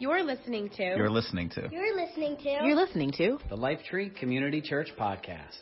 You're 0.00 0.22
listening 0.22 0.70
to. 0.76 0.84
You're 0.84 1.10
listening 1.10 1.48
to. 1.50 1.68
You're 1.72 1.96
listening 1.96 2.36
to. 2.36 2.58
You're 2.62 2.76
listening 2.76 3.10
to 3.18 3.36
the 3.50 3.56
Lifetree 3.56 4.14
Community 4.14 4.60
Church 4.60 4.90
Podcast. 4.96 5.58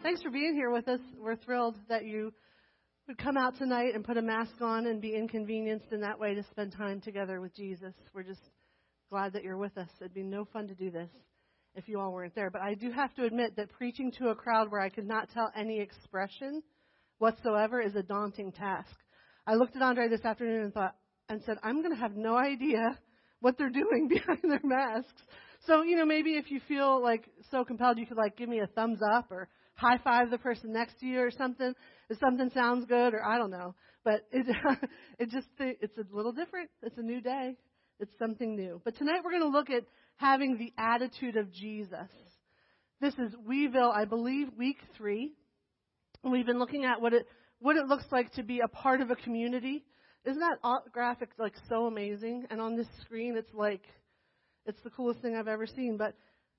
Thanks 0.00 0.22
for 0.22 0.30
being 0.30 0.54
here 0.54 0.70
with 0.70 0.86
us. 0.86 1.00
We're 1.20 1.34
thrilled 1.34 1.74
that 1.88 2.04
you 2.04 2.32
would 3.08 3.18
come 3.18 3.36
out 3.36 3.58
tonight 3.58 3.96
and 3.96 4.04
put 4.04 4.16
a 4.16 4.22
mask 4.22 4.60
on 4.60 4.86
and 4.86 5.02
be 5.02 5.16
inconvenienced 5.16 5.90
in 5.90 6.02
that 6.02 6.20
way 6.20 6.36
to 6.36 6.44
spend 6.52 6.72
time 6.72 7.00
together 7.00 7.40
with 7.40 7.52
Jesus. 7.52 7.94
We're 8.14 8.22
just 8.22 8.50
glad 9.10 9.32
that 9.32 9.42
you're 9.42 9.56
with 9.56 9.76
us. 9.76 9.88
It'd 10.00 10.14
be 10.14 10.22
no 10.22 10.44
fun 10.44 10.68
to 10.68 10.74
do 10.76 10.88
this 10.88 11.10
if 11.74 11.88
you 11.88 11.98
all 11.98 12.12
weren't 12.12 12.36
there. 12.36 12.50
But 12.50 12.62
I 12.62 12.74
do 12.74 12.92
have 12.92 13.12
to 13.16 13.24
admit 13.24 13.56
that 13.56 13.72
preaching 13.72 14.12
to 14.18 14.28
a 14.28 14.36
crowd 14.36 14.70
where 14.70 14.80
I 14.80 14.88
could 14.88 15.08
not 15.08 15.30
tell 15.30 15.50
any 15.56 15.80
expression 15.80 16.62
whatsoever 17.18 17.80
is 17.80 17.96
a 17.96 18.04
daunting 18.04 18.52
task. 18.52 18.94
I 19.48 19.54
looked 19.54 19.74
at 19.74 19.82
Andre 19.82 20.08
this 20.08 20.24
afternoon 20.24 20.62
and 20.62 20.72
thought, 20.72 20.94
and 21.28 21.42
said, 21.44 21.58
I'm 21.62 21.82
going 21.82 21.94
to 21.94 22.00
have 22.00 22.16
no 22.16 22.36
idea 22.36 22.98
what 23.40 23.56
they're 23.58 23.70
doing 23.70 24.08
behind 24.12 24.40
their 24.42 24.60
masks. 24.62 25.22
So, 25.66 25.82
you 25.82 25.96
know, 25.96 26.06
maybe 26.06 26.32
if 26.32 26.50
you 26.50 26.60
feel 26.66 27.02
like 27.02 27.24
so 27.50 27.64
compelled, 27.64 27.98
you 27.98 28.06
could 28.06 28.16
like 28.16 28.36
give 28.36 28.48
me 28.48 28.60
a 28.60 28.66
thumbs 28.66 29.00
up 29.14 29.30
or 29.30 29.48
high 29.74 29.98
five 30.02 30.30
the 30.30 30.38
person 30.38 30.72
next 30.72 30.98
to 31.00 31.06
you 31.06 31.20
or 31.20 31.30
something. 31.30 31.74
If 32.08 32.18
something 32.18 32.50
sounds 32.54 32.86
good 32.86 33.14
or 33.14 33.24
I 33.24 33.38
don't 33.38 33.50
know. 33.50 33.74
But 34.04 34.26
it, 34.32 34.46
it 35.18 35.30
just, 35.30 35.48
it's 35.58 35.96
a 35.98 36.16
little 36.16 36.32
different. 36.32 36.70
It's 36.82 36.96
a 36.96 37.02
new 37.02 37.20
day. 37.20 37.56
It's 38.00 38.16
something 38.18 38.56
new. 38.56 38.80
But 38.84 38.96
tonight 38.96 39.20
we're 39.24 39.32
going 39.32 39.42
to 39.42 39.56
look 39.56 39.70
at 39.70 39.84
having 40.16 40.56
the 40.56 40.72
attitude 40.78 41.36
of 41.36 41.52
Jesus. 41.52 42.08
This 43.00 43.14
is 43.14 43.34
Weeville, 43.46 43.92
I 43.94 44.04
believe, 44.04 44.48
week 44.56 44.78
three. 44.96 45.32
We've 46.24 46.46
been 46.46 46.58
looking 46.58 46.84
at 46.84 47.00
what 47.00 47.12
it, 47.12 47.26
what 47.60 47.76
it 47.76 47.86
looks 47.86 48.06
like 48.10 48.32
to 48.32 48.42
be 48.42 48.60
a 48.60 48.68
part 48.68 49.00
of 49.00 49.10
a 49.10 49.16
community 49.16 49.84
isn't 50.24 50.40
that 50.40 50.58
graphic 50.92 51.30
like 51.38 51.54
so 51.68 51.86
amazing? 51.86 52.46
And 52.50 52.60
on 52.60 52.76
this 52.76 52.86
screen, 53.00 53.36
it's 53.36 53.52
like, 53.54 53.82
it's 54.66 54.80
the 54.82 54.90
coolest 54.90 55.20
thing 55.20 55.36
I've 55.36 55.48
ever 55.48 55.66
seen. 55.66 55.96
But 55.96 56.14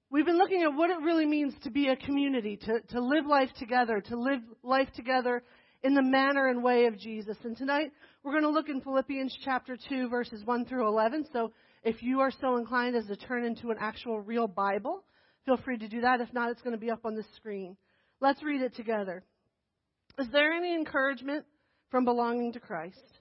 we've 0.10 0.26
been 0.26 0.38
looking 0.38 0.64
at 0.64 0.74
what 0.74 0.90
it 0.90 1.02
really 1.04 1.26
means 1.26 1.54
to 1.64 1.70
be 1.70 1.90
a 1.90 1.96
community, 1.96 2.58
to, 2.58 2.80
to 2.92 3.02
live 3.02 3.26
life 3.26 3.50
together, 3.58 4.02
to 4.02 4.20
live 4.20 4.42
life 4.64 4.90
together 4.96 5.44
in 5.84 5.94
the 5.94 6.02
manner 6.02 6.48
and 6.48 6.64
way 6.64 6.86
of 6.86 6.98
Jesus. 6.98 7.38
And 7.44 7.56
tonight, 7.56 7.92
we're 8.24 8.32
going 8.32 8.44
to 8.44 8.50
look 8.50 8.70
in 8.70 8.82
Philippians 8.82 9.38
chapter 9.44 9.78
2, 9.90 10.10
verses 10.10 10.44
1 10.44 10.66
through 10.66 10.88
11. 10.88 11.28
So 11.32 11.52
if 11.84 12.02
you 12.02 12.20
are 12.20 12.32
so 12.42 12.58
inclined 12.58 12.96
as 12.96 13.06
to 13.06 13.16
turn 13.16 13.46
into 13.46 13.70
an 13.70 13.78
actual 13.80 14.20
real 14.20 14.48
Bible, 14.48 15.04
feel 15.46 15.58
free 15.58 15.78
to 15.78 15.88
do 15.88 16.02
that. 16.02 16.20
If 16.22 16.34
not, 16.34 16.52
it's 16.52 16.62
going 16.62 16.76
to 16.76 16.80
be 16.80 16.92
up 16.92 17.06
on 17.06 17.16
the 17.16 17.24
screen. 17.36 17.78
Let's 18.20 18.44
read 18.44 18.62
it 18.62 18.76
together. 18.76 19.24
Is 20.18 20.28
there 20.34 20.52
any 20.52 20.76
encouragement 20.76 21.46
from 21.90 22.04
belonging 22.04 22.52
to 22.54 22.60
Christ? 22.60 23.19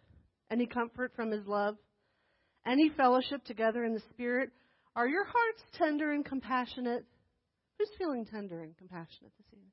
Any 0.50 0.66
comfort 0.66 1.12
from 1.14 1.30
his 1.30 1.46
love, 1.46 1.76
any 2.66 2.90
fellowship 2.90 3.44
together 3.44 3.84
in 3.84 3.94
the 3.94 4.02
Spirit? 4.10 4.50
Are 4.96 5.06
your 5.06 5.24
hearts 5.24 5.62
tender 5.74 6.10
and 6.12 6.24
compassionate? 6.24 7.04
Who's 7.78 7.90
feeling 7.98 8.26
tender 8.26 8.62
and 8.62 8.76
compassionate 8.76 9.32
this 9.38 9.46
evening? 9.52 9.70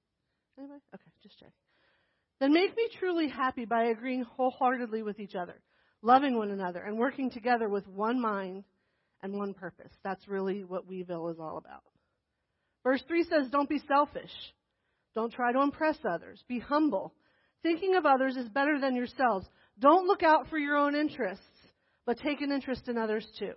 Anybody? 0.58 0.82
Okay, 0.94 1.12
just 1.24 1.40
check. 1.40 1.52
Then 2.40 2.54
make 2.54 2.76
me 2.76 2.90
truly 3.00 3.28
happy 3.28 3.66
by 3.66 3.86
agreeing 3.86 4.24
wholeheartedly 4.24 5.04
with 5.04 5.20
each 5.20 5.36
other, 5.36 5.56
loving 6.02 6.38
one 6.38 6.52
another, 6.52 6.82
and 6.82 6.98
working 6.98 7.32
together 7.32 7.70
with 7.70 7.88
one 7.88 8.20
mind 8.20 8.64
and 9.22 9.34
one 9.34 9.54
purpose. 9.54 9.92
That's 10.04 10.28
really 10.28 10.64
what 10.64 10.88
Weeville 10.88 11.30
is 11.30 11.40
all 11.40 11.58
about. 11.58 11.84
Verse 12.84 13.02
3 13.08 13.24
says, 13.24 13.50
Don't 13.52 13.70
be 13.70 13.82
selfish. 13.88 14.32
Don't 15.16 15.34
try 15.34 15.52
to 15.54 15.62
impress 15.62 15.98
others. 16.08 16.44
Be 16.48 16.60
humble. 16.60 17.14
Thinking 17.64 17.96
of 17.96 18.06
others 18.06 18.36
is 18.36 18.50
better 18.50 18.80
than 18.80 18.96
yourselves. 18.96 19.48
Don't 19.80 20.08
look 20.08 20.24
out 20.24 20.50
for 20.50 20.58
your 20.58 20.78
own 20.78 20.96
interests, 20.96 21.44
but 22.06 22.20
take 22.20 22.42
an 22.42 22.52
interest 22.52 22.88
in 22.88 22.98
others 22.98 23.26
too. 23.38 23.54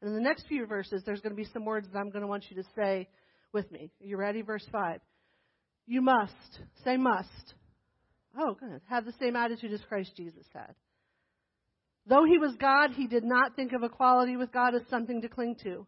And 0.00 0.10
in 0.10 0.16
the 0.16 0.22
next 0.22 0.46
few 0.46 0.66
verses, 0.66 1.02
there's 1.04 1.20
going 1.20 1.34
to 1.34 1.42
be 1.42 1.48
some 1.52 1.64
words 1.64 1.88
that 1.92 1.98
I'm 1.98 2.10
going 2.10 2.22
to 2.22 2.28
want 2.28 2.44
you 2.50 2.56
to 2.62 2.68
say 2.74 3.08
with 3.52 3.70
me. 3.70 3.90
Are 4.00 4.06
you 4.06 4.16
ready? 4.16 4.42
Verse 4.42 4.66
5. 4.70 5.00
You 5.86 6.02
must, 6.02 6.60
say 6.84 6.96
must. 6.96 7.54
Oh, 8.38 8.54
good. 8.54 8.80
Have 8.88 9.04
the 9.04 9.14
same 9.20 9.36
attitude 9.36 9.72
as 9.72 9.80
Christ 9.88 10.12
Jesus 10.16 10.46
had. 10.52 10.74
Though 12.06 12.24
he 12.24 12.38
was 12.38 12.54
God, 12.60 12.90
he 12.92 13.06
did 13.06 13.24
not 13.24 13.56
think 13.56 13.72
of 13.72 13.82
equality 13.82 14.36
with 14.36 14.52
God 14.52 14.74
as 14.74 14.82
something 14.90 15.22
to 15.22 15.28
cling 15.28 15.56
to. 15.64 15.86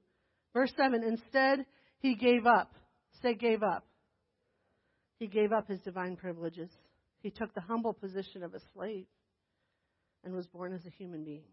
Verse 0.52 0.72
7. 0.76 1.02
Instead, 1.04 1.64
he 2.00 2.14
gave 2.14 2.46
up. 2.46 2.72
Say 3.22 3.34
gave 3.34 3.62
up. 3.62 3.84
He 5.18 5.26
gave 5.26 5.52
up 5.52 5.68
his 5.68 5.80
divine 5.80 6.16
privileges. 6.16 6.70
He 7.20 7.30
took 7.30 7.52
the 7.54 7.60
humble 7.60 7.92
position 7.92 8.42
of 8.42 8.54
a 8.54 8.60
slave 8.72 9.06
and 10.24 10.34
was 10.34 10.46
born 10.46 10.72
as 10.72 10.84
a 10.86 10.90
human 10.90 11.24
being. 11.24 11.44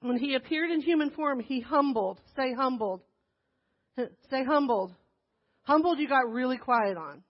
When 0.00 0.18
he 0.18 0.34
appeared 0.34 0.70
in 0.70 0.80
human 0.80 1.10
form, 1.10 1.40
he 1.40 1.60
humbled. 1.60 2.20
Say 2.36 2.52
humbled. 2.52 3.02
Say 4.30 4.44
humbled. 4.44 4.92
Humbled, 5.62 5.98
you 5.98 6.08
got 6.08 6.30
really 6.30 6.58
quiet 6.58 6.96
on. 6.96 7.22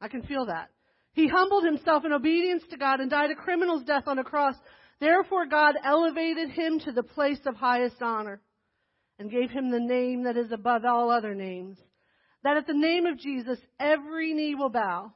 I 0.00 0.08
can 0.08 0.22
feel 0.22 0.46
that. 0.46 0.70
He 1.12 1.28
humbled 1.28 1.64
himself 1.64 2.04
in 2.04 2.12
obedience 2.12 2.62
to 2.70 2.78
God 2.78 3.00
and 3.00 3.10
died 3.10 3.30
a 3.30 3.34
criminal's 3.34 3.84
death 3.84 4.04
on 4.06 4.18
a 4.18 4.24
cross. 4.24 4.54
Therefore, 5.00 5.46
God 5.46 5.74
elevated 5.84 6.50
him 6.50 6.80
to 6.80 6.92
the 6.92 7.02
place 7.02 7.40
of 7.46 7.56
highest 7.56 8.00
honor 8.00 8.40
and 9.18 9.30
gave 9.30 9.50
him 9.50 9.70
the 9.70 9.80
name 9.80 10.24
that 10.24 10.36
is 10.36 10.50
above 10.52 10.84
all 10.84 11.10
other 11.10 11.34
names. 11.34 11.78
That 12.44 12.56
at 12.56 12.66
the 12.66 12.72
name 12.72 13.06
of 13.06 13.18
Jesus, 13.18 13.58
every 13.78 14.32
knee 14.32 14.54
will 14.54 14.70
bow 14.70 15.12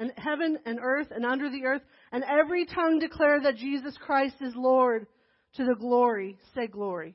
and 0.00 0.12
heaven 0.16 0.58
and 0.64 0.80
earth 0.82 1.08
and 1.14 1.24
under 1.24 1.50
the 1.50 1.64
earth, 1.64 1.82
and 2.10 2.24
every 2.24 2.64
tongue 2.64 2.98
declare 2.98 3.40
that 3.42 3.56
Jesus 3.56 3.96
Christ 4.04 4.36
is 4.40 4.54
Lord 4.56 5.06
to 5.54 5.64
the 5.64 5.76
glory, 5.78 6.38
say 6.54 6.66
glory, 6.66 7.14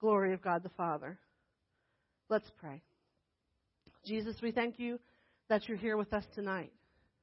glory 0.00 0.34
of 0.34 0.42
God 0.42 0.62
the 0.62 0.68
Father. 0.76 1.18
Let's 2.28 2.50
pray. 2.60 2.82
Jesus, 4.04 4.36
we 4.42 4.52
thank 4.52 4.78
you 4.78 5.00
that 5.48 5.66
you're 5.66 5.78
here 5.78 5.96
with 5.96 6.12
us 6.12 6.24
tonight, 6.34 6.72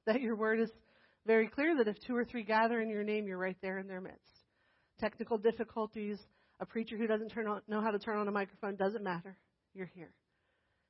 that 0.07 0.21
your 0.21 0.35
word 0.35 0.59
is 0.59 0.71
very 1.27 1.47
clear 1.47 1.77
that 1.77 1.87
if 1.87 1.97
two 2.07 2.15
or 2.15 2.25
three 2.25 2.43
gather 2.43 2.81
in 2.81 2.89
your 2.89 3.03
name, 3.03 3.27
you're 3.27 3.37
right 3.37 3.57
there 3.61 3.77
in 3.77 3.87
their 3.87 4.01
midst. 4.01 4.17
Technical 4.99 5.37
difficulties, 5.37 6.17
a 6.59 6.65
preacher 6.65 6.97
who 6.97 7.05
doesn't 7.05 7.31
on, 7.37 7.61
know 7.67 7.81
how 7.81 7.91
to 7.91 7.99
turn 7.99 8.17
on 8.17 8.27
a 8.27 8.31
microphone, 8.31 8.75
doesn't 8.75 9.03
matter. 9.03 9.37
You're 9.75 9.91
here. 9.93 10.11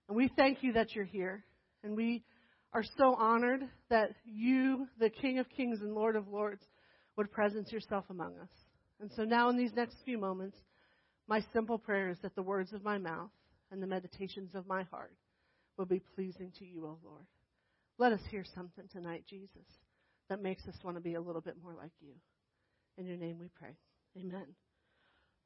And 0.08 0.16
we 0.16 0.30
thank 0.38 0.64
you 0.64 0.74
that 0.74 0.96
you're 0.96 1.06
here. 1.06 1.44
And 1.84 1.96
we 1.96 2.24
are 2.74 2.84
so 2.98 3.16
honored 3.16 3.62
that 3.90 4.12
you, 4.26 4.88
the 5.00 5.10
King 5.10 5.40
of 5.40 5.50
Kings 5.50 5.82
and 5.82 5.94
Lord 5.94 6.16
of 6.16 6.28
Lords, 6.28 6.64
would 7.18 7.32
presence 7.32 7.72
yourself 7.72 8.06
among 8.10 8.38
us. 8.38 8.50
And 9.02 9.12
so 9.16 9.24
now, 9.24 9.50
in 9.50 9.58
these 9.58 9.74
next 9.76 9.96
few 10.06 10.18
moments, 10.18 10.58
my 11.28 11.42
simple 11.54 11.78
prayer 11.78 12.10
is 12.10 12.18
that 12.22 12.36
the 12.36 12.44
words 12.44 12.74
of 12.74 12.84
my 12.84 12.98
mouth 12.98 13.30
and 13.72 13.82
the 13.82 13.88
meditations 13.88 14.56
of 14.56 14.68
my 14.68 14.84
heart 14.84 15.14
will 15.78 15.86
be 15.86 16.02
pleasing 16.16 16.52
to 16.60 16.66
you, 16.66 16.86
O 16.86 16.98
Lord. 17.04 17.26
Let 17.98 18.14
us 18.14 18.22
hear 18.30 18.44
something 18.56 18.86
tonight, 18.92 19.26
Jesus, 19.30 19.68
that 20.30 20.42
makes 20.42 20.68
us 20.68 20.76
want 20.84 20.98
to 20.98 21.02
be 21.02 21.16
a 21.16 21.22
little 21.22 21.42
bit 21.42 21.56
more 21.62 21.74
like 21.74 21.92
you. 22.00 22.14
In 22.98 23.06
your 23.06 23.18
name 23.18 23.38
we 23.40 23.48
pray. 23.60 23.76
Amen. 24.18 24.46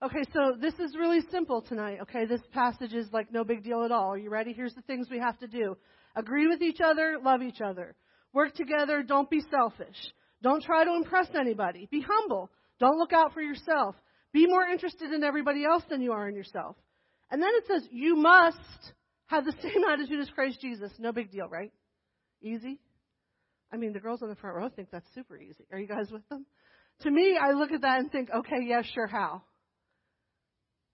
Okay, 0.03 0.23
so 0.33 0.57
this 0.59 0.73
is 0.75 0.95
really 0.97 1.22
simple 1.31 1.62
tonight, 1.62 2.00
okay? 2.01 2.25
This 2.25 2.41
passage 2.51 2.94
is 2.94 3.07
like 3.13 3.31
no 3.31 3.44
big 3.44 3.63
deal 3.63 3.83
at 3.85 3.91
all. 3.91 4.13
Are 4.13 4.17
you 4.17 4.29
ready? 4.29 4.51
Here's 4.53 4.73
the 4.73 4.81
things 4.81 5.07
we 5.09 5.19
have 5.19 5.39
to 5.39 5.47
do. 5.47 5.78
Agree 6.16 6.47
with 6.47 6.62
each 6.62 6.79
other, 6.84 7.18
love 7.24 7.41
each 7.41 7.62
other. 7.62 7.96
Work 8.34 8.56
together, 8.56 9.03
don't 9.03 9.29
be 9.29 9.41
selfish. 9.50 9.96
Don't 10.41 10.63
try 10.63 10.84
to 10.84 10.96
impress 10.96 11.28
anybody. 11.40 11.88
Be 11.91 12.06
humble. 12.07 12.50
Don't 12.79 12.97
look 12.97 13.13
out 13.13 13.34
for 13.34 13.41
yourself. 13.41 13.96
Be 14.34 14.47
more 14.47 14.66
interested 14.66 15.12
in 15.12 15.24
everybody 15.24 15.63
else 15.63 15.84
than 15.90 16.01
you 16.01 16.12
are 16.12 16.28
in 16.28 16.35
yourself. 16.35 16.75
And 17.31 17.41
then 17.41 17.51
it 17.53 17.63
says, 17.68 17.88
you 17.91 18.16
must 18.16 18.57
have 19.28 19.46
the 19.46 19.53
same 19.62 19.84
attitude 19.90 20.19
as 20.19 20.29
Christ 20.29 20.59
Jesus. 20.62 20.91
No 21.00 21.12
big 21.12 21.31
deal, 21.31 21.47
right? 21.47 21.72
Easy? 22.41 22.80
I 23.72 23.78
mean, 23.78 23.94
the 23.94 24.00
girls 24.00 24.22
on 24.22 24.30
the 24.30 24.35
front 24.35 24.56
row 24.56 24.69
think 24.69 24.90
that's 24.91 25.07
super 25.16 25.38
easy. 25.38 25.66
Are 25.72 25.80
you 25.80 25.88
guys 25.88 26.12
with 26.12 26.28
them? 26.30 26.45
To 27.01 27.12
me, 27.12 27.38
I 27.42 27.51
look 27.54 27.71
at 27.71 27.81
that 27.81 28.00
and 28.00 28.12
think, 28.12 28.30
okay, 28.30 28.59
yeah, 28.63 28.81
sure, 28.83 29.07
how? 29.07 29.42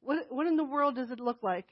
What, 0.02 0.28
what 0.30 0.48
in 0.48 0.56
the 0.56 0.64
world 0.64 0.96
does 0.96 1.12
it 1.12 1.20
look 1.20 1.44
like 1.44 1.68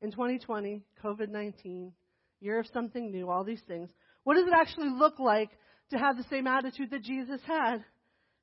in 0.00 0.10
2020, 0.10 0.82
COVID 1.04 1.28
19, 1.28 1.92
year 2.40 2.58
of 2.58 2.66
something 2.72 3.10
new, 3.10 3.30
all 3.30 3.44
these 3.44 3.62
things. 3.66 3.90
What 4.24 4.34
does 4.34 4.46
it 4.46 4.54
actually 4.54 4.90
look 4.90 5.18
like 5.18 5.50
to 5.90 5.98
have 5.98 6.16
the 6.16 6.24
same 6.30 6.46
attitude 6.46 6.90
that 6.90 7.02
Jesus 7.02 7.40
had? 7.46 7.84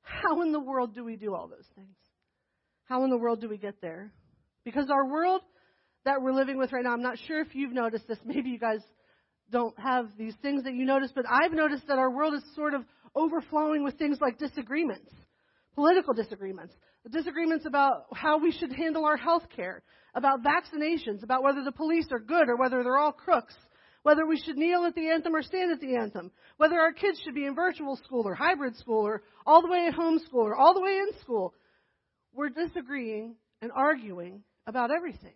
How 0.02 0.42
in 0.42 0.52
the 0.52 0.60
world 0.60 0.94
do 0.94 1.04
we 1.04 1.16
do 1.16 1.34
all 1.34 1.48
those 1.48 1.68
things? 1.74 1.96
How 2.84 3.04
in 3.04 3.10
the 3.10 3.18
world 3.18 3.40
do 3.40 3.48
we 3.48 3.58
get 3.58 3.80
there? 3.80 4.12
Because 4.64 4.90
our 4.90 5.06
world 5.06 5.42
that 6.04 6.20
we're 6.20 6.32
living 6.32 6.58
with 6.58 6.72
right 6.72 6.84
now, 6.84 6.92
I'm 6.92 7.02
not 7.02 7.18
sure 7.26 7.40
if 7.40 7.54
you've 7.54 7.72
noticed 7.72 8.06
this. 8.06 8.18
Maybe 8.24 8.50
you 8.50 8.58
guys 8.58 8.80
don't 9.50 9.78
have 9.78 10.08
these 10.18 10.34
things 10.42 10.64
that 10.64 10.74
you 10.74 10.84
notice, 10.84 11.10
but 11.14 11.24
I've 11.28 11.52
noticed 11.52 11.86
that 11.88 11.98
our 11.98 12.10
world 12.10 12.34
is 12.34 12.42
sort 12.54 12.74
of 12.74 12.82
overflowing 13.14 13.84
with 13.84 13.96
things 13.98 14.18
like 14.20 14.38
disagreements, 14.38 15.10
political 15.74 16.14
disagreements, 16.14 16.74
disagreements 17.10 17.66
about 17.66 18.06
how 18.12 18.38
we 18.38 18.52
should 18.52 18.72
handle 18.72 19.04
our 19.04 19.16
health 19.16 19.44
care, 19.54 19.82
about 20.14 20.40
vaccinations, 20.42 21.22
about 21.22 21.42
whether 21.42 21.62
the 21.62 21.72
police 21.72 22.06
are 22.10 22.18
good 22.18 22.48
or 22.48 22.56
whether 22.56 22.82
they're 22.82 22.98
all 22.98 23.12
crooks, 23.12 23.54
whether 24.04 24.26
we 24.26 24.38
should 24.38 24.58
kneel 24.58 24.84
at 24.84 24.94
the 24.94 25.08
anthem 25.08 25.34
or 25.34 25.42
stand 25.42 25.72
at 25.72 25.80
the 25.80 25.96
anthem, 25.96 26.30
whether 26.58 26.78
our 26.78 26.92
kids 26.92 27.18
should 27.24 27.34
be 27.34 27.46
in 27.46 27.54
virtual 27.54 27.96
school 27.96 28.28
or 28.28 28.34
hybrid 28.34 28.76
school 28.76 29.04
or 29.04 29.22
all 29.46 29.62
the 29.62 29.68
way 29.68 29.86
at 29.88 29.94
home 29.94 30.20
school 30.26 30.42
or 30.42 30.54
all 30.54 30.74
the 30.74 30.80
way 30.80 30.98
in 30.98 31.18
school. 31.20 31.54
We're 32.34 32.50
disagreeing 32.50 33.36
and 33.62 33.72
arguing 33.74 34.42
about 34.66 34.90
everything. 34.90 35.34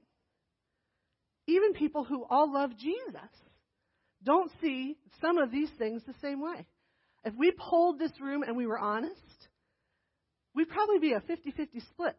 Even 1.47 1.73
people 1.73 2.05
who 2.05 2.27
all 2.29 2.53
love 2.53 2.77
Jesus 2.79 3.31
don't 4.23 4.51
see 4.61 4.99
some 5.23 5.39
of 5.39 5.51
these 5.51 5.71
things 5.79 6.03
the 6.07 6.15
same 6.21 6.43
way. 6.43 6.67
If 7.25 7.35
we 7.39 7.53
polled 7.53 7.99
this 7.99 8.13
room 8.21 8.43
and 8.43 8.55
we 8.55 8.67
were 8.67 8.79
honest, 8.79 9.15
we'd 10.55 10.69
probably 10.69 10.99
be 10.99 11.15
a 11.15 11.21
50 11.21 11.53
50 11.53 11.81
split 11.81 12.17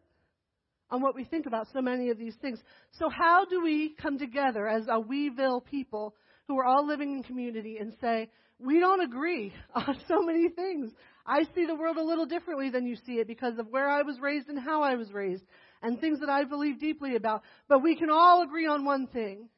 on 0.90 1.00
what 1.00 1.14
we 1.14 1.22
think 1.22 1.46
about 1.46 1.68
so 1.72 1.80
many 1.80 2.10
of 2.10 2.18
these 2.18 2.34
things. 2.42 2.58
So, 2.98 3.08
how 3.08 3.44
do 3.44 3.62
we 3.62 3.94
come 4.02 4.18
together 4.18 4.66
as 4.66 4.88
a 4.88 5.00
Weeville 5.00 5.60
people 5.64 6.14
who 6.50 6.58
are 6.58 6.64
all 6.64 6.84
living 6.84 7.12
in 7.12 7.22
community 7.22 7.78
and 7.78 7.94
say, 8.00 8.28
we 8.58 8.80
don't 8.80 9.00
agree 9.00 9.52
on 9.74 9.96
so 10.08 10.20
many 10.20 10.48
things? 10.48 10.90
I 11.24 11.44
see 11.54 11.64
the 11.64 11.76
world 11.76 11.96
a 11.96 12.02
little 12.02 12.26
differently 12.26 12.70
than 12.70 12.86
you 12.86 12.96
see 13.06 13.14
it 13.14 13.28
because 13.28 13.56
of 13.58 13.68
where 13.68 13.88
I 13.88 14.02
was 14.02 14.18
raised 14.20 14.48
and 14.48 14.58
how 14.58 14.82
I 14.82 14.96
was 14.96 15.12
raised 15.12 15.44
and 15.80 16.00
things 16.00 16.18
that 16.18 16.28
I 16.28 16.42
believe 16.42 16.80
deeply 16.80 17.14
about. 17.14 17.42
But 17.68 17.84
we 17.84 17.94
can 17.94 18.10
all 18.10 18.42
agree 18.42 18.66
on 18.66 18.84
one 18.84 19.06
thing 19.06 19.48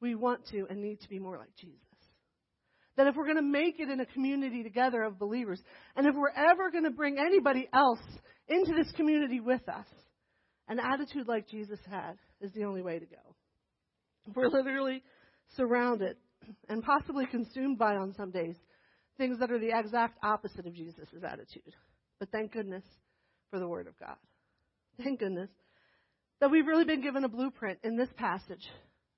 we 0.00 0.14
want 0.14 0.48
to 0.52 0.66
and 0.70 0.80
need 0.80 1.02
to 1.02 1.08
be 1.08 1.18
more 1.18 1.36
like 1.36 1.54
Jesus. 1.60 1.76
That 2.96 3.08
if 3.08 3.14
we're 3.14 3.24
going 3.24 3.36
to 3.36 3.42
make 3.42 3.78
it 3.78 3.90
in 3.90 4.00
a 4.00 4.06
community 4.06 4.62
together 4.62 5.02
of 5.02 5.18
believers, 5.18 5.60
and 5.96 6.06
if 6.06 6.14
we're 6.14 6.30
ever 6.30 6.70
going 6.70 6.84
to 6.84 6.90
bring 6.90 7.18
anybody 7.18 7.68
else 7.74 8.00
into 8.48 8.72
this 8.72 8.90
community 8.96 9.40
with 9.40 9.68
us, 9.68 9.86
an 10.66 10.78
attitude 10.80 11.28
like 11.28 11.46
Jesus 11.46 11.78
had 11.90 12.14
is 12.40 12.52
the 12.54 12.64
only 12.64 12.80
way 12.80 12.98
to 12.98 13.04
go. 13.04 13.16
We're 14.34 14.48
literally 14.48 15.02
surrounded 15.56 16.16
and 16.68 16.82
possibly 16.82 17.26
consumed 17.26 17.78
by, 17.78 17.94
on 17.96 18.14
some 18.14 18.30
days, 18.30 18.56
things 19.18 19.38
that 19.38 19.50
are 19.50 19.58
the 19.58 19.76
exact 19.76 20.18
opposite 20.22 20.66
of 20.66 20.74
Jesus' 20.74 21.08
attitude. 21.24 21.74
But 22.18 22.30
thank 22.30 22.52
goodness 22.52 22.84
for 23.50 23.58
the 23.58 23.68
Word 23.68 23.86
of 23.86 23.98
God. 23.98 24.16
Thank 25.02 25.20
goodness 25.20 25.50
that 26.40 26.50
we've 26.50 26.66
really 26.66 26.84
been 26.84 27.02
given 27.02 27.24
a 27.24 27.28
blueprint 27.28 27.78
in 27.82 27.96
this 27.96 28.10
passage 28.16 28.66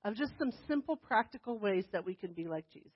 of 0.05 0.15
just 0.15 0.31
some 0.39 0.51
simple, 0.67 0.95
practical 0.95 1.59
ways 1.59 1.85
that 1.91 2.05
we 2.05 2.15
can 2.15 2.33
be 2.33 2.47
like 2.47 2.65
Jesus. 2.71 2.91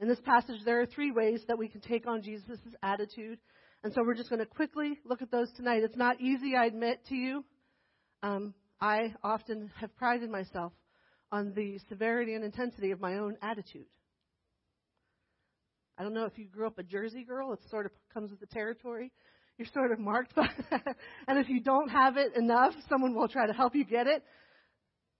In 0.00 0.08
this 0.08 0.20
passage, 0.20 0.60
there 0.64 0.80
are 0.80 0.86
three 0.86 1.10
ways 1.10 1.40
that 1.48 1.58
we 1.58 1.68
can 1.68 1.80
take 1.80 2.06
on 2.06 2.22
Jesus' 2.22 2.58
attitude 2.82 3.38
and 3.84 3.92
so 3.92 4.02
we're 4.04 4.14
just 4.14 4.30
going 4.30 4.40
to 4.40 4.46
quickly 4.46 4.98
look 5.04 5.22
at 5.22 5.30
those 5.30 5.50
tonight. 5.56 5.82
It's 5.82 5.96
not 5.96 6.20
easy, 6.20 6.54
I 6.56 6.66
admit 6.66 7.04
to 7.08 7.16
you. 7.16 7.44
Um, 8.22 8.54
I 8.80 9.14
often 9.24 9.72
have 9.80 9.94
prided 9.96 10.30
myself 10.30 10.72
on 11.32 11.52
the 11.54 11.80
severity 11.88 12.34
and 12.34 12.44
intensity 12.44 12.90
of 12.90 13.00
my 13.00 13.16
own 13.16 13.36
attitude. 13.42 13.86
I 15.98 16.02
don't 16.02 16.14
know 16.14 16.26
if 16.26 16.38
you 16.38 16.46
grew 16.46 16.66
up 16.66 16.78
a 16.78 16.82
Jersey 16.82 17.24
girl, 17.24 17.52
it 17.52 17.60
sort 17.70 17.86
of 17.86 17.92
comes 18.12 18.30
with 18.30 18.40
the 18.40 18.46
territory. 18.46 19.10
You're 19.58 19.68
sort 19.72 19.92
of 19.92 19.98
marked 19.98 20.34
by 20.36 20.48
that. 20.70 20.96
and 21.26 21.38
if 21.38 21.48
you 21.48 21.60
don't 21.60 21.88
have 21.88 22.16
it 22.16 22.36
enough, 22.36 22.74
someone 22.88 23.14
will 23.14 23.28
try 23.28 23.46
to 23.46 23.52
help 23.52 23.74
you 23.74 23.84
get 23.84 24.06
it. 24.06 24.22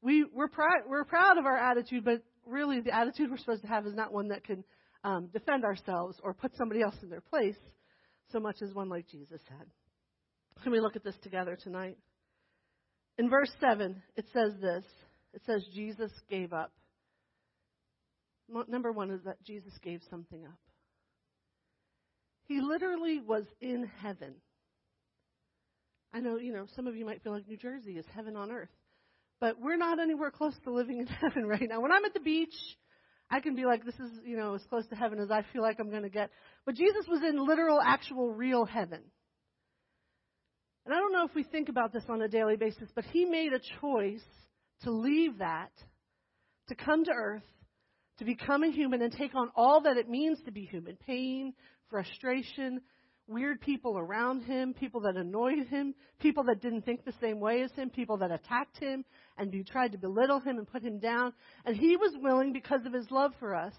We, 0.03 0.25
we're, 0.32 0.49
pr- 0.49 0.87
we're 0.87 1.05
proud 1.05 1.38
of 1.38 1.47
our 1.47 1.56
attitude, 1.56 2.05
but 2.05 2.23
really 2.47 2.81
the 2.81 2.94
attitude 2.94 3.31
we're 3.31 3.38
supposed 3.38 3.62
to 3.62 3.69
have 3.69 3.87
is 3.87 3.94
not 3.94 4.12
one 4.12 4.29
that 4.29 4.44
can 4.44 4.65
um, 5.05 5.29
defend 5.32 5.65
ourselves 5.65 6.19
or 6.23 6.35
put 6.35 6.56
somebody 6.56 6.82
else 6.82 6.97
in 7.03 7.08
their 7.08 7.20
place 7.20 7.56
so 8.31 8.41
much 8.41 8.56
as 8.62 8.75
one 8.75 8.88
like 8.88 9.08
Jesus 9.08 9.41
had. 9.49 9.67
Can 10.62 10.73
we 10.73 10.81
look 10.81 10.97
at 10.97 11.05
this 11.05 11.17
together 11.23 11.56
tonight? 11.62 11.97
In 13.19 13.29
verse 13.29 13.50
7, 13.61 14.03
it 14.17 14.25
says 14.32 14.53
this 14.61 14.85
it 15.34 15.43
says, 15.46 15.64
Jesus 15.73 16.11
gave 16.29 16.52
up. 16.52 16.73
Number 18.69 18.93
one 18.93 19.11
is 19.11 19.23
that 19.25 19.43
Jesus 19.44 19.73
gave 19.82 20.02
something 20.11 20.44
up. 20.44 20.58
He 22.44 22.61
literally 22.61 23.20
was 23.20 23.44
in 23.61 23.90
heaven. 24.02 24.34
I 26.12 26.20
know, 26.20 26.37
you 26.37 26.52
know, 26.52 26.67
some 26.76 26.87
of 26.87 26.94
you 26.94 27.06
might 27.06 27.23
feel 27.23 27.32
like 27.32 27.49
New 27.49 27.56
Jersey 27.56 27.93
is 27.93 28.05
heaven 28.14 28.37
on 28.37 28.50
earth. 28.50 28.69
But 29.40 29.61
we're 29.61 29.76
not 29.76 29.99
anywhere 29.99 30.31
close 30.31 30.55
to 30.64 30.73
living 30.73 30.99
in 30.99 31.06
heaven 31.20 31.46
right 31.46 31.67
now. 31.69 31.81
When 31.81 31.93
I'm 31.93 32.05
at 32.05 32.12
the 32.14 32.20
beach, 32.20 32.55
I 33.31 33.40
can 33.40 33.56
be 33.56 33.64
like, 33.64 33.84
this 33.84 33.94
is, 33.94 34.11
you 34.25 34.37
know, 34.37 34.55
as 34.55 34.62
close 34.69 34.87
to 34.88 34.94
heaven 34.94 35.19
as 35.19 35.31
I 35.31 35.44
feel 35.52 35.62
like 35.62 35.81
I'm 35.81 35.90
going 35.90 36.02
to 36.02 36.11
get. 36.11 36.31
But 36.67 36.75
Jesus 36.75 37.06
was 37.08 37.23
in 37.26 37.44
literal, 37.46 37.81
actual, 37.81 38.31
real 38.31 38.67
heaven. 38.67 39.00
And 40.84 40.94
I 40.94 40.99
don't 40.99 41.12
know 41.12 41.25
if 41.25 41.34
we 41.34 41.44
think 41.44 41.69
about 41.69 41.93
this 41.93 42.02
on 42.08 42.20
a 42.20 42.29
daily 42.29 42.56
basis, 42.56 42.88
but 42.94 43.05
he 43.12 43.25
made 43.25 43.52
a 43.52 43.61
choice 43.81 44.20
to 44.82 44.90
leave 44.90 45.38
that, 45.38 45.73
to 46.69 46.75
come 46.75 47.05
to 47.05 47.12
earth, 47.12 47.43
to 48.19 48.25
become 48.25 48.62
a 48.62 48.70
human 48.70 49.02
and 49.02 49.12
take 49.12 49.34
on 49.34 49.50
all 49.56 49.82
that 49.82 49.96
it 49.96 50.08
means 50.08 50.38
to 50.44 50.52
be 50.52 50.64
human 50.64 50.96
pain, 51.06 51.55
frustration, 51.90 52.81
weird 53.26 53.61
people 53.61 53.99
around 53.99 54.43
him, 54.43 54.75
people 54.75 55.00
that 55.02 55.17
annoyed 55.17 55.67
him, 55.69 55.94
people 56.20 56.44
that 56.44 56.61
didn't 56.61 56.82
think 56.82 57.05
the 57.05 57.14
same 57.20 57.40
way 57.40 57.62
as 57.62 57.73
him, 57.73 57.90
people 57.90 58.19
that 58.19 58.31
attacked 58.31 58.79
him 58.79 59.05
and 59.38 59.55
tried 59.67 59.93
to 59.93 59.99
belittle 59.99 60.40
him 60.40 60.58
and 60.58 60.67
put 60.67 60.82
him 60.82 60.99
down. 60.99 61.32
And 61.64 61.76
he 61.76 61.96
was 61.96 62.12
willing, 62.20 62.52
because 62.52 62.84
of 62.84 62.93
his 62.93 63.11
love 63.11 63.32
for 63.38 63.55
us, 63.55 63.75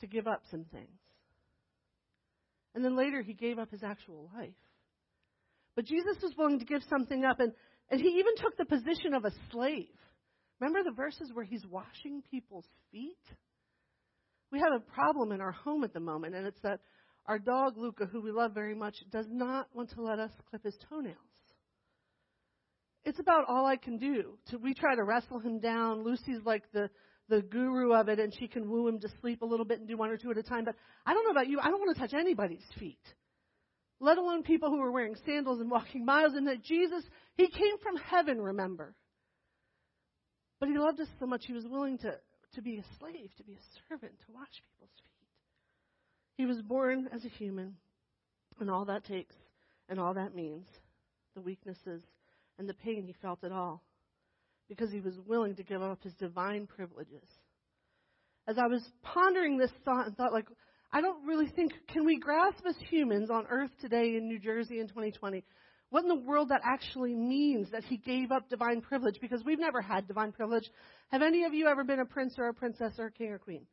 to 0.00 0.06
give 0.06 0.26
up 0.26 0.42
some 0.50 0.64
things. 0.72 0.98
And 2.74 2.84
then 2.84 2.96
later 2.96 3.22
he 3.22 3.34
gave 3.34 3.58
up 3.58 3.70
his 3.70 3.84
actual 3.84 4.30
life. 4.34 4.50
But 5.76 5.86
Jesus 5.86 6.16
was 6.22 6.34
willing 6.36 6.58
to 6.58 6.64
give 6.64 6.82
something 6.88 7.24
up, 7.24 7.40
and, 7.40 7.52
and 7.94 8.02
he 8.02 8.18
even 8.18 8.34
took 8.36 8.56
the 8.56 8.64
position 8.64 9.14
of 9.14 9.24
a 9.24 9.30
slave. 9.52 9.86
Remember 10.58 10.82
the 10.82 10.96
verses 10.96 11.30
where 11.32 11.44
he's 11.44 11.64
washing 11.64 12.24
people's 12.28 12.66
feet? 12.90 13.16
We 14.50 14.58
have 14.58 14.72
a 14.74 14.80
problem 14.80 15.30
in 15.30 15.40
our 15.40 15.52
home 15.52 15.84
at 15.84 15.94
the 15.94 16.00
moment, 16.00 16.34
and 16.34 16.44
it's 16.44 16.58
that 16.64 16.80
our 17.26 17.38
dog, 17.38 17.74
Luca, 17.76 18.06
who 18.06 18.20
we 18.20 18.32
love 18.32 18.52
very 18.52 18.74
much, 18.74 18.96
does 19.12 19.26
not 19.30 19.68
want 19.72 19.90
to 19.90 20.02
let 20.02 20.18
us 20.18 20.32
clip 20.50 20.64
his 20.64 20.76
toenails. 20.90 21.16
It's 23.04 23.20
about 23.20 23.44
all 23.48 23.64
I 23.64 23.76
can 23.76 23.96
do. 23.96 24.38
To, 24.48 24.58
we 24.58 24.74
try 24.74 24.96
to 24.96 25.04
wrestle 25.04 25.38
him 25.38 25.60
down. 25.60 26.02
Lucy's 26.02 26.44
like 26.44 26.64
the, 26.72 26.90
the 27.28 27.42
guru 27.42 27.92
of 27.92 28.08
it, 28.08 28.18
and 28.18 28.34
she 28.36 28.48
can 28.48 28.68
woo 28.68 28.88
him 28.88 28.98
to 29.02 29.08
sleep 29.20 29.42
a 29.42 29.46
little 29.46 29.66
bit 29.66 29.78
and 29.78 29.86
do 29.86 29.96
one 29.96 30.10
or 30.10 30.16
two 30.16 30.32
at 30.32 30.38
a 30.38 30.42
time. 30.42 30.64
But 30.64 30.74
I 31.06 31.14
don't 31.14 31.24
know 31.24 31.30
about 31.30 31.46
you. 31.46 31.60
I 31.60 31.68
don't 31.68 31.78
want 31.78 31.94
to 31.94 32.00
touch 32.00 32.12
anybody's 32.12 32.66
feet, 32.76 32.98
let 34.04 34.18
alone 34.18 34.42
people 34.42 34.70
who 34.70 34.78
were 34.78 34.92
wearing 34.92 35.16
sandals 35.26 35.60
and 35.60 35.70
walking 35.70 36.04
miles. 36.04 36.34
And 36.34 36.46
that 36.46 36.62
Jesus, 36.62 37.04
He 37.36 37.48
came 37.48 37.78
from 37.82 37.96
heaven, 37.96 38.40
remember. 38.40 38.94
But 40.60 40.68
He 40.68 40.78
loved 40.78 41.00
us 41.00 41.08
so 41.18 41.26
much, 41.26 41.44
He 41.46 41.52
was 41.52 41.66
willing 41.66 41.98
to, 41.98 42.14
to 42.54 42.62
be 42.62 42.78
a 42.78 42.84
slave, 42.98 43.30
to 43.36 43.44
be 43.44 43.54
a 43.54 43.88
servant, 43.88 44.12
to 44.26 44.32
wash 44.32 44.62
people's 44.70 44.90
feet. 45.02 45.28
He 46.36 46.46
was 46.46 46.60
born 46.62 47.08
as 47.12 47.24
a 47.24 47.28
human, 47.28 47.76
and 48.60 48.70
all 48.70 48.84
that 48.86 49.04
takes 49.04 49.34
and 49.88 50.00
all 50.00 50.14
that 50.14 50.34
means 50.34 50.66
the 51.34 51.40
weaknesses 51.40 52.02
and 52.58 52.68
the 52.68 52.74
pain 52.74 53.04
he 53.04 53.14
felt 53.20 53.42
at 53.44 53.52
all 53.52 53.82
because 54.68 54.90
he 54.90 55.00
was 55.00 55.14
willing 55.26 55.54
to 55.56 55.62
give 55.62 55.82
up 55.82 56.02
his 56.02 56.14
divine 56.14 56.66
privileges. 56.66 57.28
As 58.46 58.56
I 58.58 58.66
was 58.66 58.82
pondering 59.02 59.58
this 59.58 59.70
thought 59.84 60.06
and 60.06 60.16
thought, 60.16 60.32
like, 60.32 60.46
I 60.94 61.00
don't 61.00 61.26
really 61.26 61.48
think, 61.48 61.72
can 61.88 62.06
we 62.06 62.18
grasp 62.18 62.64
as 62.66 62.76
humans 62.88 63.28
on 63.28 63.46
earth 63.50 63.72
today 63.80 64.16
in 64.16 64.28
New 64.28 64.38
Jersey 64.38 64.78
in 64.78 64.86
2020 64.86 65.44
what 65.90 66.02
in 66.02 66.08
the 66.08 66.26
world 66.26 66.48
that 66.48 66.62
actually 66.64 67.14
means 67.14 67.70
that 67.70 67.84
he 67.84 67.98
gave 67.98 68.32
up 68.32 68.48
divine 68.48 68.80
privilege? 68.80 69.16
Because 69.20 69.44
we've 69.44 69.60
never 69.60 69.80
had 69.80 70.08
divine 70.08 70.32
privilege. 70.32 70.68
Have 71.12 71.22
any 71.22 71.44
of 71.44 71.54
you 71.54 71.68
ever 71.68 71.84
been 71.84 72.00
a 72.00 72.04
prince 72.04 72.34
or 72.36 72.48
a 72.48 72.52
princess 72.52 72.94
or 72.98 73.06
a 73.06 73.12
king 73.12 73.30
or 73.30 73.38
queen? 73.38 73.64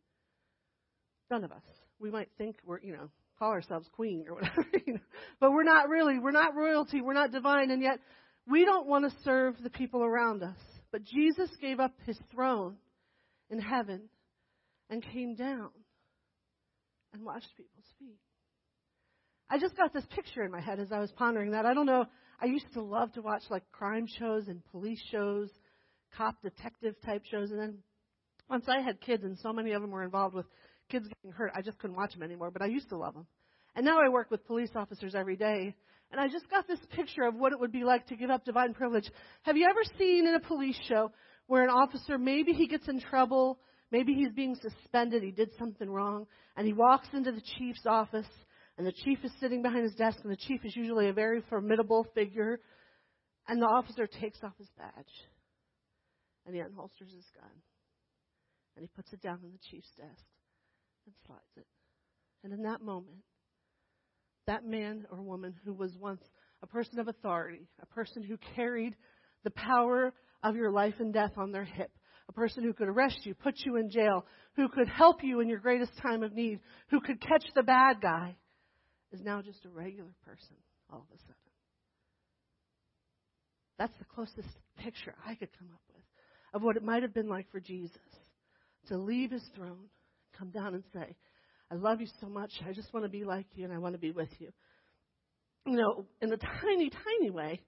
None 1.31 1.43
of 1.43 1.51
us 1.51 1.63
we 1.99 2.11
might 2.11 2.29
think 2.37 2.57
we're, 2.63 2.79
you 2.81 2.93
know, 2.93 3.09
call 3.39 3.49
ourselves 3.49 3.87
queen 3.93 4.25
or 4.27 4.35
whatever, 4.35 4.65
you 4.85 4.93
know. 4.93 4.99
but 5.39 5.51
we're 5.51 5.63
not 5.63 5.89
really. 5.89 6.19
We're 6.19 6.29
not 6.29 6.55
royalty. 6.55 7.01
We're 7.01 7.13
not 7.13 7.31
divine, 7.31 7.71
and 7.71 7.81
yet 7.81 7.99
we 8.47 8.65
don't 8.65 8.87
want 8.87 9.05
to 9.05 9.17
serve 9.23 9.55
the 9.63 9.71
people 9.71 10.03
around 10.03 10.43
us. 10.43 10.57
But 10.91 11.03
Jesus 11.03 11.49
gave 11.59 11.79
up 11.79 11.93
his 12.05 12.19
throne 12.31 12.75
in 13.49 13.59
heaven 13.59 14.09
and 14.91 15.01
came 15.01 15.33
down 15.33 15.71
and 17.13 17.23
washed 17.23 17.49
people's 17.57 17.85
feet. 17.99 18.19
I 19.49 19.59
just 19.59 19.75
got 19.75 19.93
this 19.93 20.05
picture 20.15 20.43
in 20.43 20.51
my 20.51 20.61
head 20.61 20.79
as 20.79 20.91
I 20.91 20.99
was 20.99 21.11
pondering 21.11 21.51
that. 21.51 21.65
I 21.65 21.73
don't 21.73 21.85
know. 21.85 22.05
I 22.41 22.45
used 22.45 22.71
to 22.73 22.81
love 22.81 23.11
to 23.13 23.21
watch 23.21 23.43
like 23.49 23.63
crime 23.71 24.07
shows 24.07 24.47
and 24.47 24.63
police 24.71 25.01
shows, 25.11 25.49
cop 26.15 26.41
detective 26.41 26.95
type 27.05 27.23
shows, 27.29 27.51
and 27.51 27.59
then 27.59 27.77
once 28.49 28.65
I 28.67 28.81
had 28.81 28.99
kids, 28.99 29.23
and 29.23 29.37
so 29.39 29.53
many 29.53 29.71
of 29.71 29.81
them 29.81 29.91
were 29.91 30.03
involved 30.03 30.35
with 30.35 30.45
kids 30.89 31.07
getting 31.07 31.31
hurt, 31.31 31.51
I 31.55 31.61
just 31.61 31.79
couldn't 31.79 31.95
watch 31.95 32.13
them 32.13 32.23
anymore, 32.23 32.51
but 32.51 32.61
I 32.61 32.65
used 32.65 32.89
to 32.89 32.97
love 32.97 33.13
them. 33.13 33.27
And 33.75 33.85
now 33.85 33.99
I 34.03 34.09
work 34.09 34.29
with 34.29 34.45
police 34.45 34.71
officers 34.75 35.15
every 35.15 35.37
day, 35.37 35.73
and 36.11 36.19
I 36.19 36.27
just 36.27 36.49
got 36.49 36.67
this 36.67 36.79
picture 36.89 37.23
of 37.23 37.35
what 37.35 37.53
it 37.53 37.59
would 37.59 37.71
be 37.71 37.85
like 37.85 38.07
to 38.07 38.17
give 38.17 38.29
up 38.29 38.43
divine 38.43 38.73
privilege. 38.73 39.09
Have 39.43 39.55
you 39.55 39.67
ever 39.69 39.81
seen 39.97 40.27
in 40.27 40.35
a 40.35 40.41
police 40.41 40.77
show 40.89 41.11
where 41.47 41.63
an 41.63 41.69
officer, 41.69 42.17
maybe 42.17 42.51
he 42.51 42.67
gets 42.67 42.87
in 42.89 42.99
trouble, 42.99 43.59
maybe 43.91 44.13
he's 44.13 44.31
being 44.33 44.55
suspended, 44.55 45.23
he 45.23 45.31
did 45.31 45.49
something 45.59 45.89
wrong, 45.89 46.25
and 46.55 46.65
he 46.65 46.73
walks 46.73 47.07
into 47.13 47.31
the 47.31 47.41
chief's 47.57 47.85
office, 47.85 48.27
and 48.77 48.87
the 48.87 48.91
chief 48.91 49.19
is 49.23 49.31
sitting 49.39 49.61
behind 49.61 49.83
his 49.83 49.95
desk, 49.95 50.19
and 50.23 50.31
the 50.31 50.37
chief 50.37 50.63
is 50.63 50.75
usually 50.75 51.09
a 51.09 51.13
very 51.13 51.41
formidable 51.49 52.07
figure, 52.15 52.59
and 53.47 53.61
the 53.61 53.65
officer 53.65 54.07
takes 54.07 54.39
off 54.43 54.57
his 54.57 54.69
badge, 54.77 55.13
and 56.45 56.55
he 56.55 56.61
unholsters 56.61 57.13
his 57.13 57.27
gun 57.35 57.51
And 58.75 58.83
he 58.83 58.89
puts 58.95 59.11
it 59.13 59.21
down 59.21 59.39
on 59.43 59.51
the 59.51 59.69
chief's 59.69 59.91
desk 59.97 60.25
and 61.05 61.15
slides 61.25 61.41
it. 61.57 61.67
And 62.43 62.53
in 62.53 62.63
that 62.63 62.81
moment, 62.81 63.23
that 64.47 64.65
man 64.65 65.05
or 65.11 65.21
woman 65.21 65.53
who 65.63 65.73
was 65.73 65.95
once 65.99 66.21
a 66.63 66.67
person 66.67 66.99
of 66.99 67.07
authority, 67.07 67.67
a 67.81 67.85
person 67.87 68.23
who 68.23 68.37
carried 68.55 68.95
the 69.43 69.51
power 69.51 70.13
of 70.43 70.55
your 70.55 70.71
life 70.71 70.95
and 70.99 71.13
death 71.13 71.33
on 71.37 71.51
their 71.51 71.63
hip, 71.63 71.91
a 72.31 72.33
person 72.33 72.63
who 72.63 72.73
could 72.73 72.87
arrest 72.87 73.19
you, 73.23 73.35
put 73.35 73.55
you 73.65 73.75
in 73.75 73.89
jail, 73.89 74.25
who 74.55 74.69
could 74.69 74.87
help 74.87 75.23
you 75.23 75.41
in 75.41 75.49
your 75.49 75.59
greatest 75.59 75.91
time 76.01 76.23
of 76.23 76.33
need, 76.33 76.59
who 76.89 77.01
could 77.01 77.19
catch 77.21 77.43
the 77.55 77.63
bad 77.63 78.01
guy, 78.01 78.35
is 79.11 79.21
now 79.21 79.41
just 79.41 79.65
a 79.65 79.69
regular 79.69 80.11
person 80.25 80.55
all 80.89 80.99
of 80.99 81.15
a 81.15 81.19
sudden. 81.19 81.35
That's 83.77 83.97
the 83.99 84.05
closest 84.05 84.47
picture 84.77 85.13
I 85.25 85.35
could 85.35 85.49
come 85.57 85.69
up 85.73 85.81
with 85.93 86.03
of 86.53 86.61
what 86.61 86.77
it 86.77 86.83
might 86.83 87.01
have 87.01 87.13
been 87.13 87.29
like 87.29 87.51
for 87.51 87.59
Jesus 87.59 87.97
to 88.87 88.97
leave 88.97 89.31
his 89.31 89.43
throne, 89.55 89.89
come 90.37 90.49
down 90.49 90.73
and 90.73 90.83
say, 90.93 91.15
I 91.71 91.75
love 91.75 92.01
you 92.01 92.07
so 92.19 92.27
much. 92.27 92.51
I 92.67 92.73
just 92.73 92.93
want 92.93 93.05
to 93.05 93.09
be 93.09 93.23
like 93.23 93.45
you 93.55 93.63
and 93.63 93.73
I 93.73 93.77
want 93.77 93.93
to 93.93 93.99
be 93.99 94.11
with 94.11 94.29
you. 94.39 94.49
You 95.65 95.77
know, 95.77 96.05
in 96.21 96.31
a 96.31 96.37
tiny, 96.37 96.89
tiny 96.89 97.29
way, 97.29 97.61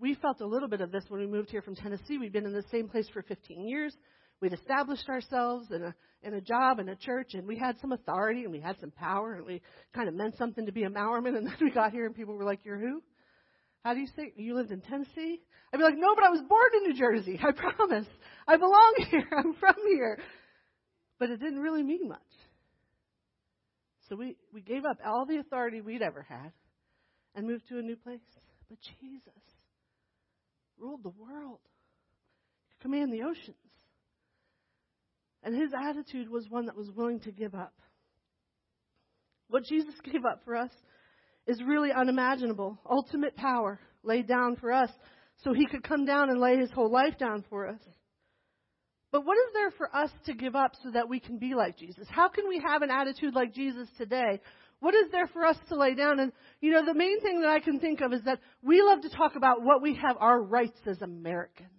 we 0.00 0.14
felt 0.14 0.40
a 0.40 0.46
little 0.46 0.68
bit 0.68 0.80
of 0.80 0.92
this 0.92 1.04
when 1.08 1.20
we 1.20 1.26
moved 1.26 1.50
here 1.50 1.62
from 1.62 1.74
Tennessee. 1.74 2.18
We'd 2.18 2.32
been 2.32 2.46
in 2.46 2.52
the 2.52 2.64
same 2.70 2.88
place 2.88 3.08
for 3.12 3.22
15 3.22 3.68
years. 3.68 3.96
We'd 4.40 4.52
established 4.52 5.08
ourselves 5.08 5.66
in 5.72 5.82
a 5.82 5.94
in 6.22 6.34
a 6.34 6.40
job 6.40 6.78
and 6.80 6.88
a 6.90 6.96
church, 6.96 7.34
and 7.34 7.46
we 7.46 7.56
had 7.56 7.78
some 7.80 7.92
authority 7.92 8.42
and 8.42 8.52
we 8.52 8.60
had 8.60 8.76
some 8.80 8.90
power, 8.90 9.34
and 9.34 9.46
we 9.46 9.62
kind 9.94 10.08
of 10.08 10.14
meant 10.14 10.36
something 10.36 10.66
to 10.66 10.72
be 10.72 10.84
a 10.84 10.90
Mowerman. 10.90 11.36
And 11.36 11.46
then 11.46 11.56
we 11.60 11.70
got 11.70 11.92
here, 11.92 12.06
and 12.06 12.14
people 12.14 12.34
were 12.34 12.44
like, 12.44 12.60
"You're 12.64 12.78
who? 12.78 13.02
How 13.84 13.94
do 13.94 14.00
you 14.00 14.06
say 14.16 14.32
you 14.36 14.54
lived 14.54 14.70
in 14.70 14.80
Tennessee?" 14.80 15.40
I'd 15.72 15.78
be 15.78 15.82
like, 15.82 15.96
"No, 15.96 16.14
but 16.14 16.24
I 16.24 16.30
was 16.30 16.42
born 16.48 16.70
in 16.76 16.90
New 16.90 16.98
Jersey. 16.98 17.40
I 17.42 17.50
promise. 17.76 18.06
I 18.46 18.56
belong 18.56 18.94
here. 19.10 19.28
I'm 19.36 19.54
from 19.54 19.74
here." 19.88 20.18
But 21.18 21.30
it 21.30 21.40
didn't 21.40 21.58
really 21.58 21.82
mean 21.82 22.08
much. 22.08 22.20
So 24.08 24.14
we 24.14 24.36
we 24.52 24.60
gave 24.60 24.84
up 24.84 24.98
all 25.04 25.26
the 25.26 25.38
authority 25.38 25.80
we'd 25.80 26.02
ever 26.02 26.22
had, 26.22 26.52
and 27.34 27.46
moved 27.46 27.68
to 27.68 27.78
a 27.78 27.82
new 27.82 27.96
place. 27.96 28.20
But 28.68 28.78
Jesus 29.00 29.42
ruled 30.80 31.02
the 31.02 31.10
world, 31.10 31.60
command 32.80 33.12
the 33.12 33.22
oceans. 33.22 33.56
And 35.42 35.54
his 35.54 35.70
attitude 35.72 36.28
was 36.28 36.48
one 36.48 36.66
that 36.66 36.76
was 36.76 36.90
willing 36.90 37.20
to 37.20 37.32
give 37.32 37.54
up. 37.54 37.74
What 39.48 39.64
Jesus 39.64 39.94
gave 40.04 40.24
up 40.24 40.42
for 40.44 40.56
us 40.56 40.70
is 41.46 41.62
really 41.62 41.90
unimaginable. 41.92 42.78
Ultimate 42.88 43.36
power 43.36 43.80
laid 44.02 44.26
down 44.26 44.56
for 44.56 44.72
us 44.72 44.90
so 45.44 45.52
he 45.52 45.66
could 45.66 45.82
come 45.82 46.04
down 46.04 46.30
and 46.30 46.40
lay 46.40 46.56
his 46.56 46.70
whole 46.70 46.90
life 46.90 47.16
down 47.18 47.44
for 47.48 47.68
us. 47.68 47.80
But 49.10 49.24
what 49.24 49.38
is 49.38 49.54
there 49.54 49.70
for 49.70 49.94
us 49.94 50.10
to 50.26 50.34
give 50.34 50.54
up 50.54 50.72
so 50.82 50.90
that 50.90 51.08
we 51.08 51.18
can 51.18 51.38
be 51.38 51.54
like 51.54 51.78
Jesus? 51.78 52.06
How 52.10 52.28
can 52.28 52.46
we 52.46 52.62
have 52.66 52.82
an 52.82 52.90
attitude 52.90 53.34
like 53.34 53.54
Jesus 53.54 53.88
today? 53.96 54.40
What 54.80 54.94
is 54.94 55.10
there 55.10 55.26
for 55.26 55.44
us 55.44 55.56
to 55.68 55.76
lay 55.76 55.94
down? 55.94 56.20
And, 56.20 56.32
you 56.60 56.70
know, 56.72 56.84
the 56.84 56.94
main 56.94 57.20
thing 57.20 57.40
that 57.40 57.50
I 57.50 57.60
can 57.60 57.80
think 57.80 58.00
of 58.00 58.12
is 58.12 58.22
that 58.24 58.38
we 58.62 58.80
love 58.80 59.02
to 59.02 59.10
talk 59.10 59.34
about 59.36 59.62
what 59.62 59.82
we 59.82 59.94
have 59.94 60.16
our 60.18 60.40
rights 60.40 60.78
as 60.86 61.02
Americans. 61.02 61.70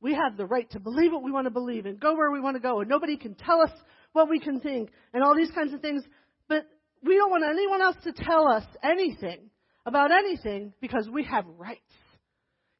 We 0.00 0.14
have 0.14 0.36
the 0.36 0.46
right 0.46 0.70
to 0.70 0.80
believe 0.80 1.12
what 1.12 1.22
we 1.22 1.32
want 1.32 1.46
to 1.46 1.50
believe 1.50 1.86
and 1.86 1.98
go 1.98 2.14
where 2.14 2.30
we 2.30 2.40
want 2.40 2.56
to 2.56 2.62
go, 2.62 2.80
and 2.80 2.88
nobody 2.88 3.16
can 3.16 3.34
tell 3.34 3.60
us 3.60 3.70
what 4.12 4.28
we 4.28 4.38
can 4.38 4.60
think 4.60 4.90
and 5.12 5.22
all 5.22 5.36
these 5.36 5.50
kinds 5.50 5.72
of 5.72 5.80
things. 5.80 6.02
But 6.48 6.66
we 7.04 7.16
don't 7.16 7.30
want 7.30 7.44
anyone 7.44 7.82
else 7.82 7.96
to 8.04 8.12
tell 8.12 8.48
us 8.48 8.64
anything 8.82 9.50
about 9.86 10.10
anything 10.12 10.72
because 10.80 11.08
we 11.12 11.24
have 11.24 11.44
rights. 11.56 11.80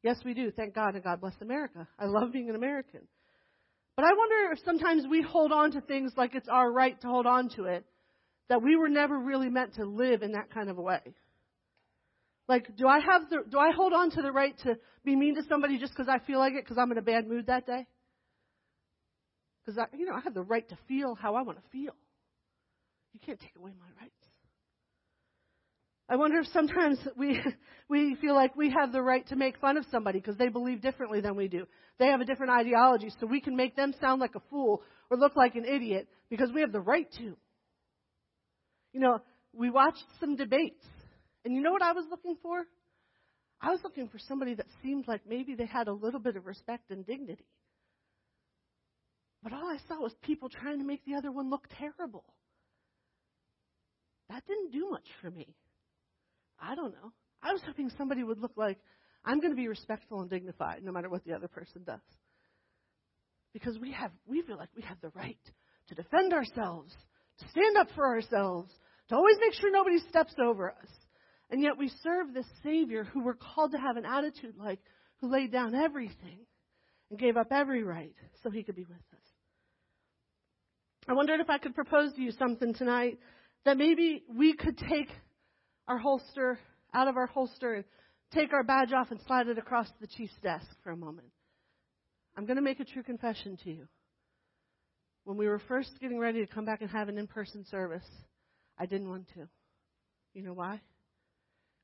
Yes, 0.03 0.17
we 0.25 0.33
do. 0.33 0.51
Thank 0.51 0.75
God 0.75 0.95
and 0.95 1.03
God 1.03 1.21
bless 1.21 1.33
America. 1.41 1.87
I 1.97 2.05
love 2.05 2.33
being 2.33 2.49
an 2.49 2.55
American. 2.55 3.01
But 3.95 4.05
I 4.05 4.09
wonder 4.17 4.51
if 4.51 4.59
sometimes 4.65 5.05
we 5.09 5.21
hold 5.21 5.51
on 5.51 5.71
to 5.71 5.81
things 5.81 6.11
like 6.17 6.35
it's 6.35 6.49
our 6.49 6.71
right 6.71 6.99
to 7.01 7.07
hold 7.07 7.25
on 7.25 7.49
to 7.55 7.65
it, 7.65 7.85
that 8.53 8.61
we 8.61 8.75
were 8.75 8.87
never 8.87 9.17
really 9.17 9.49
meant 9.49 9.73
to 9.73 9.83
live 9.83 10.21
in 10.21 10.33
that 10.33 10.53
kind 10.53 10.69
of 10.69 10.77
a 10.77 10.81
way. 10.81 11.01
Like, 12.47 12.67
do 12.77 12.87
I 12.87 12.99
have 12.99 13.27
the, 13.27 13.37
do 13.49 13.57
I 13.57 13.71
hold 13.75 13.93
on 13.93 14.11
to 14.11 14.21
the 14.21 14.31
right 14.31 14.55
to 14.59 14.75
be 15.03 15.15
mean 15.15 15.33
to 15.37 15.41
somebody 15.49 15.79
just 15.79 15.91
because 15.91 16.07
I 16.07 16.23
feel 16.27 16.37
like 16.37 16.53
it 16.53 16.63
because 16.63 16.77
I'm 16.77 16.91
in 16.91 16.99
a 16.99 17.01
bad 17.01 17.27
mood 17.27 17.47
that 17.47 17.65
day? 17.65 17.87
Because 19.65 19.79
I, 19.79 19.97
you 19.97 20.05
know, 20.05 20.13
I 20.13 20.19
have 20.19 20.35
the 20.35 20.43
right 20.43 20.69
to 20.69 20.77
feel 20.87 21.15
how 21.15 21.33
I 21.33 21.41
want 21.41 21.57
to 21.57 21.63
feel. 21.71 21.95
You 23.13 23.19
can't 23.25 23.39
take 23.39 23.55
away 23.57 23.71
my 23.79 23.87
rights. 23.99 24.13
I 26.07 26.15
wonder 26.15 26.37
if 26.37 26.45
sometimes 26.53 26.99
we 27.17 27.41
we 27.89 28.15
feel 28.21 28.35
like 28.35 28.55
we 28.55 28.69
have 28.69 28.91
the 28.91 29.01
right 29.01 29.27
to 29.29 29.35
make 29.35 29.57
fun 29.57 29.77
of 29.77 29.85
somebody 29.89 30.19
because 30.19 30.37
they 30.37 30.49
believe 30.49 30.79
differently 30.79 31.21
than 31.21 31.35
we 31.35 31.47
do. 31.47 31.65
They 31.97 32.09
have 32.09 32.21
a 32.21 32.25
different 32.25 32.51
ideology, 32.51 33.11
so 33.19 33.25
we 33.25 33.41
can 33.41 33.55
make 33.55 33.75
them 33.75 33.95
sound 33.99 34.21
like 34.21 34.35
a 34.35 34.41
fool 34.51 34.83
or 35.09 35.17
look 35.17 35.35
like 35.35 35.55
an 35.55 35.65
idiot 35.65 36.07
because 36.29 36.51
we 36.53 36.61
have 36.61 36.71
the 36.71 36.79
right 36.79 37.11
to. 37.17 37.35
You 38.93 38.99
know, 38.99 39.19
we 39.53 39.69
watched 39.69 40.05
some 40.19 40.35
debates 40.35 40.85
and 41.43 41.53
you 41.53 41.61
know 41.61 41.71
what 41.71 41.81
I 41.81 41.91
was 41.91 42.05
looking 42.09 42.37
for? 42.41 42.65
I 43.61 43.71
was 43.71 43.79
looking 43.83 44.07
for 44.07 44.19
somebody 44.19 44.55
that 44.55 44.67
seemed 44.81 45.07
like 45.07 45.21
maybe 45.27 45.55
they 45.55 45.65
had 45.65 45.87
a 45.87 45.93
little 45.93 46.19
bit 46.19 46.35
of 46.35 46.45
respect 46.45 46.91
and 46.91 47.05
dignity. 47.05 47.45
But 49.41 49.53
all 49.53 49.67
I 49.67 49.77
saw 49.87 50.01
was 50.01 50.13
people 50.21 50.49
trying 50.49 50.79
to 50.79 50.85
make 50.85 51.03
the 51.05 51.15
other 51.15 51.31
one 51.31 51.49
look 51.49 51.67
terrible. 51.77 52.23
That 54.29 54.43
didn't 54.47 54.71
do 54.71 54.89
much 54.89 55.07
for 55.21 55.29
me. 55.29 55.55
I 56.61 56.75
don't 56.75 56.93
know. 56.93 57.11
I 57.41 57.51
was 57.51 57.61
hoping 57.65 57.91
somebody 57.97 58.23
would 58.23 58.39
look 58.39 58.53
like, 58.55 58.79
I'm 59.25 59.39
going 59.39 59.51
to 59.51 59.57
be 59.57 59.67
respectful 59.67 60.21
and 60.21 60.29
dignified 60.29 60.83
no 60.83 60.91
matter 60.91 61.09
what 61.09 61.25
the 61.25 61.33
other 61.33 61.49
person 61.49 61.83
does. 61.85 61.99
Because 63.53 63.77
we 63.77 63.91
have, 63.91 64.11
we 64.25 64.41
feel 64.41 64.57
like 64.57 64.69
we 64.75 64.81
have 64.83 64.97
the 65.01 65.09
right 65.09 65.37
to 65.89 65.95
defend 65.95 66.33
ourselves, 66.33 66.93
to 67.39 67.49
stand 67.49 67.77
up 67.77 67.87
for 67.95 68.05
ourselves, 68.05 68.71
to 69.09 69.15
always 69.15 69.37
make 69.39 69.53
sure 69.53 69.71
nobody 69.71 69.99
steps 70.09 70.33
over 70.41 70.71
us. 70.71 70.89
And 71.49 71.61
yet 71.61 71.77
we 71.77 71.91
serve 72.01 72.33
this 72.33 72.45
Savior 72.63 73.03
who 73.03 73.23
we're 73.23 73.35
called 73.35 73.71
to 73.71 73.77
have 73.77 73.97
an 73.97 74.05
attitude 74.05 74.55
like, 74.57 74.79
who 75.21 75.31
laid 75.31 75.51
down 75.51 75.75
everything 75.75 76.39
and 77.09 77.19
gave 77.19 77.37
up 77.37 77.47
every 77.51 77.83
right 77.83 78.15
so 78.41 78.49
he 78.49 78.63
could 78.63 78.75
be 78.75 78.85
with 78.85 78.97
us. 78.97 79.29
I 81.07 81.13
wondered 81.13 81.41
if 81.41 81.49
I 81.49 81.57
could 81.57 81.75
propose 81.75 82.13
to 82.13 82.21
you 82.21 82.31
something 82.31 82.73
tonight 82.73 83.19
that 83.65 83.77
maybe 83.77 84.23
we 84.29 84.53
could 84.53 84.77
take 84.77 85.09
our 85.87 85.97
holster 85.97 86.59
out 86.93 87.07
of 87.07 87.17
our 87.17 87.27
holster 87.27 87.73
and 87.73 87.83
take 88.33 88.53
our 88.53 88.63
badge 88.63 88.93
off 88.93 89.11
and 89.11 89.19
slide 89.27 89.47
it 89.47 89.57
across 89.57 89.87
the 89.99 90.07
chief's 90.07 90.33
desk 90.41 90.65
for 90.83 90.91
a 90.91 90.97
moment. 90.97 91.27
I'm 92.35 92.45
going 92.45 92.55
to 92.55 92.63
make 92.63 92.79
a 92.79 92.85
true 92.85 93.03
confession 93.03 93.57
to 93.63 93.69
you. 93.69 93.87
When 95.25 95.37
we 95.37 95.47
were 95.47 95.59
first 95.59 95.91
getting 96.01 96.19
ready 96.19 96.45
to 96.45 96.47
come 96.47 96.65
back 96.65 96.81
and 96.81 96.89
have 96.89 97.09
an 97.09 97.17
in 97.17 97.27
person 97.27 97.65
service, 97.69 98.05
I 98.77 98.85
didn't 98.85 99.09
want 99.09 99.27
to. 99.35 99.47
You 100.33 100.43
know 100.43 100.53
why? 100.53 100.81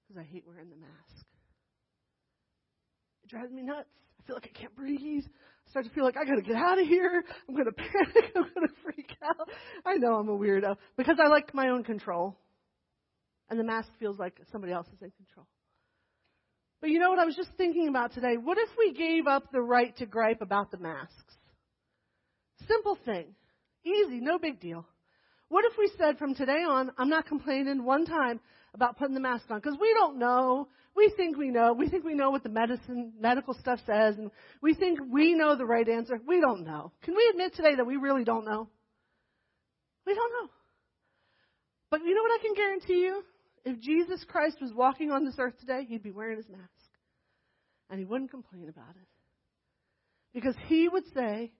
because 0.09 0.19
I 0.19 0.31
hate 0.31 0.43
wearing 0.47 0.69
the 0.69 0.75
mask. 0.75 1.25
It 3.23 3.29
drives 3.29 3.51
me 3.51 3.61
nuts. 3.61 3.89
I 4.19 4.25
feel 4.25 4.35
like 4.35 4.49
I 4.53 4.59
can't 4.59 4.75
breathe. 4.75 5.23
I 5.67 5.69
start 5.69 5.85
to 5.85 5.91
feel 5.91 6.03
like 6.03 6.17
I 6.17 6.25
gotta 6.25 6.41
get 6.41 6.55
out 6.55 6.81
of 6.81 6.87
here. 6.87 7.23
I'm 7.47 7.55
gonna 7.55 7.71
panic. 7.77 8.31
I'm 8.35 8.45
gonna 8.55 8.73
freak 8.83 9.15
out. 9.23 9.49
I 9.85 9.95
know 9.95 10.15
I'm 10.15 10.29
a 10.29 10.37
weirdo 10.37 10.75
because 10.97 11.17
I 11.23 11.27
like 11.27 11.53
my 11.53 11.69
own 11.69 11.83
control. 11.83 12.37
And 13.49 13.59
the 13.59 13.63
mask 13.63 13.89
feels 13.99 14.19
like 14.19 14.39
somebody 14.51 14.73
else 14.73 14.87
is 14.87 15.01
in 15.01 15.11
control. 15.11 15.47
But 16.81 16.89
you 16.91 16.99
know 16.99 17.09
what 17.09 17.19
I 17.19 17.25
was 17.25 17.35
just 17.35 17.49
thinking 17.57 17.87
about 17.87 18.13
today? 18.13 18.37
What 18.41 18.57
if 18.57 18.69
we 18.77 18.93
gave 18.93 19.27
up 19.27 19.51
the 19.51 19.61
right 19.61 19.95
to 19.97 20.05
gripe 20.05 20.41
about 20.41 20.71
the 20.71 20.77
masks? 20.77 21.28
Simple 22.69 22.97
thing. 23.03 23.35
Easy, 23.83 24.19
no 24.19 24.37
big 24.37 24.59
deal. 24.59 24.85
What 25.49 25.65
if 25.65 25.73
we 25.77 25.91
said 25.97 26.19
from 26.19 26.35
today 26.35 26.63
on, 26.67 26.91
I'm 26.97 27.09
not 27.09 27.25
complaining 27.25 27.83
one 27.83 28.05
time 28.05 28.39
about 28.75 28.97
putting 28.97 29.15
the 29.15 29.19
mask 29.19 29.45
on 29.49 29.59
because 29.59 29.77
we 29.81 29.91
don't 29.95 30.19
know. 30.19 30.67
We 30.95 31.11
think 31.17 31.37
we 31.37 31.49
know. 31.49 31.73
We 31.73 31.89
think 31.89 32.03
we 32.05 32.13
know 32.13 32.29
what 32.29 32.43
the 32.43 32.49
medicine, 32.49 33.13
medical 33.19 33.55
stuff 33.55 33.79
says, 33.85 34.17
and 34.17 34.29
we 34.61 34.75
think 34.75 34.99
we 35.11 35.33
know 35.33 35.55
the 35.55 35.65
right 35.65 35.87
answer. 35.87 36.19
We 36.27 36.39
don't 36.39 36.65
know. 36.65 36.91
Can 37.03 37.15
we 37.15 37.27
admit 37.31 37.55
today 37.55 37.75
that 37.75 37.85
we 37.85 37.97
really 37.97 38.23
don't 38.23 38.45
know? 38.45 38.69
We 40.05 40.13
don't 40.13 40.31
know. 40.33 40.49
But 41.89 42.01
you 42.05 42.13
know 42.13 42.21
what 42.21 42.39
I 42.39 42.43
can 42.43 42.53
guarantee 42.53 43.01
you? 43.01 43.23
If 43.65 43.79
Jesus 43.79 44.23
Christ 44.27 44.57
was 44.61 44.71
walking 44.73 45.11
on 45.11 45.25
this 45.25 45.35
earth 45.39 45.57
today, 45.59 45.85
he'd 45.87 46.03
be 46.03 46.11
wearing 46.11 46.37
his 46.37 46.49
mask. 46.49 46.63
And 47.89 47.99
he 47.99 48.05
wouldn't 48.05 48.29
complain 48.29 48.69
about 48.69 48.91
it. 48.91 49.07
Because 50.33 50.55
he 50.67 50.87
would 50.87 51.05
say, 51.13 51.51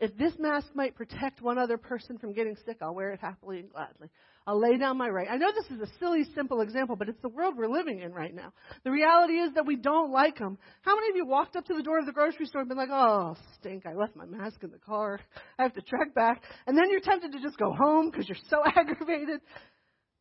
if 0.00 0.16
this 0.16 0.32
mask 0.38 0.68
might 0.74 0.94
protect 0.94 1.42
one 1.42 1.58
other 1.58 1.76
person 1.76 2.18
from 2.18 2.32
getting 2.32 2.56
sick, 2.64 2.78
I'll 2.80 2.94
wear 2.94 3.10
it 3.10 3.20
happily 3.20 3.58
and 3.58 3.70
gladly. 3.70 4.08
I'll 4.46 4.60
lay 4.60 4.78
down 4.78 4.96
my 4.96 5.08
right. 5.08 5.26
I 5.28 5.36
know 5.36 5.50
this 5.52 5.76
is 5.76 5.82
a 5.82 5.98
silly, 5.98 6.24
simple 6.36 6.60
example, 6.60 6.94
but 6.94 7.08
it's 7.08 7.20
the 7.20 7.28
world 7.28 7.54
we're 7.56 7.68
living 7.68 8.00
in 8.00 8.12
right 8.12 8.32
now. 8.32 8.52
The 8.84 8.92
reality 8.92 9.34
is 9.34 9.52
that 9.54 9.66
we 9.66 9.74
don't 9.74 10.12
like 10.12 10.38
them. 10.38 10.56
How 10.82 10.94
many 10.94 11.10
of 11.10 11.16
you 11.16 11.26
walked 11.26 11.56
up 11.56 11.64
to 11.66 11.74
the 11.74 11.82
door 11.82 11.98
of 11.98 12.06
the 12.06 12.12
grocery 12.12 12.46
store 12.46 12.60
and 12.60 12.68
been 12.68 12.78
like, 12.78 12.90
oh, 12.92 13.36
stink, 13.58 13.86
I 13.86 13.94
left 13.94 14.14
my 14.14 14.24
mask 14.24 14.62
in 14.62 14.70
the 14.70 14.78
car. 14.78 15.20
I 15.58 15.64
have 15.64 15.74
to 15.74 15.82
trek 15.82 16.14
back. 16.14 16.44
And 16.66 16.78
then 16.78 16.90
you're 16.90 17.00
tempted 17.00 17.32
to 17.32 17.42
just 17.42 17.58
go 17.58 17.72
home 17.72 18.10
because 18.10 18.28
you're 18.28 18.38
so 18.48 18.62
aggravated. 18.76 19.40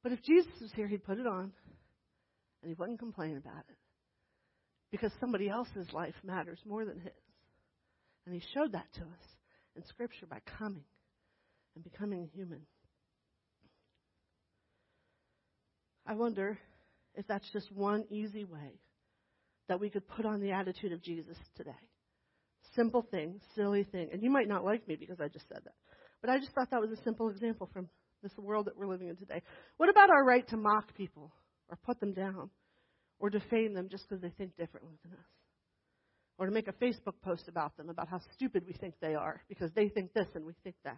But 0.02 0.12
if 0.12 0.24
Jesus 0.24 0.52
was 0.60 0.72
here, 0.76 0.88
he'd 0.88 1.06
put 1.06 1.20
it 1.20 1.28
on 1.28 1.52
and 2.64 2.70
he 2.70 2.74
wouldn't 2.74 3.00
complain 3.00 3.38
about 3.38 3.64
it 3.70 3.78
because 4.92 5.12
somebody 5.20 5.50
else's 5.50 5.88
life 5.94 6.16
matters 6.24 6.60
more 6.66 6.84
than 6.84 7.00
his. 7.00 7.14
And 8.26 8.34
he 8.34 8.42
showed 8.54 8.74
that 8.74 8.88
to 8.96 9.02
us 9.02 9.37
in 9.78 9.86
Scripture 9.86 10.26
by 10.26 10.40
coming 10.58 10.84
and 11.76 11.84
becoming 11.84 12.30
human. 12.34 12.62
I 16.06 16.14
wonder 16.16 16.58
if 17.16 17.28
that's 17.28 17.50
just 17.52 17.72
one 17.72 18.06
easy 18.10 18.46
way 18.46 18.80
that 19.68 19.80
we 19.80 19.90
could 19.90 20.08
put 20.08 20.26
on 20.26 20.40
the 20.40 20.52
attitude 20.52 20.94
of 20.94 21.02
Jesus 21.02 21.38
today. 21.56 21.72
Simple 22.76 23.06
thing, 23.12 23.40
silly 23.56 23.84
thing. 23.84 24.10
And 24.12 24.24
you 24.24 24.30
might 24.30 24.48
not 24.48 24.64
like 24.64 24.88
me 24.88 24.96
because 24.96 25.20
I 25.20 25.28
just 25.28 25.48
said 25.50 25.62
that. 25.64 25.74
But 26.22 26.30
I 26.30 26.40
just 26.40 26.52
thought 26.52 26.72
that 26.72 26.82
was 26.82 26.92
a 26.92 27.04
simple 27.04 27.30
example 27.30 27.70
from 27.74 27.90
this 28.24 28.32
world 28.38 28.66
that 28.66 28.78
we're 28.78 28.88
living 28.88 29.10
in 29.10 29.16
today. 29.16 29.42
What 29.78 29.90
about 29.90 30.10
our 30.10 30.24
right 30.24 30.48
to 30.50 30.58
mock 30.58 30.96
people 30.96 31.32
or 31.70 31.78
put 31.86 32.00
them 32.00 32.14
down 32.14 32.50
or 33.20 33.30
defame 33.30 33.74
them 33.74 33.90
just 33.90 34.08
because 34.08 34.22
they 34.22 34.30
think 34.30 34.56
differently 34.58 34.98
than 35.04 35.14
us? 35.14 35.37
Or 36.38 36.46
to 36.46 36.52
make 36.52 36.68
a 36.68 36.74
Facebook 36.74 37.16
post 37.24 37.48
about 37.48 37.76
them, 37.78 37.90
about 37.90 38.10
how 38.10 38.20
stupid 38.36 38.64
we 38.68 38.74
think 38.74 38.94
they 39.02 39.16
are 39.16 39.42
because 39.50 39.72
they 39.74 39.90
think 39.90 40.14
this 40.14 40.28
and 40.36 40.46
we 40.46 40.54
think 40.64 40.76
that? 40.84 40.98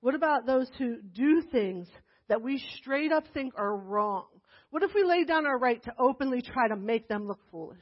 What 0.00 0.14
about 0.14 0.46
those 0.46 0.70
who 0.78 1.02
do 1.02 1.42
things 1.52 1.86
that 2.28 2.42
we 2.42 2.62
straight 2.78 3.12
up 3.12 3.24
think 3.34 3.54
are 3.56 3.76
wrong? 3.76 4.26
What 4.70 4.82
if 4.82 4.92
we 4.94 5.04
lay 5.04 5.24
down 5.24 5.46
our 5.46 5.58
right 5.58 5.82
to 5.84 5.92
openly 5.98 6.42
try 6.42 6.68
to 6.68 6.76
make 6.76 7.08
them 7.08 7.26
look 7.26 7.40
foolish? 7.50 7.78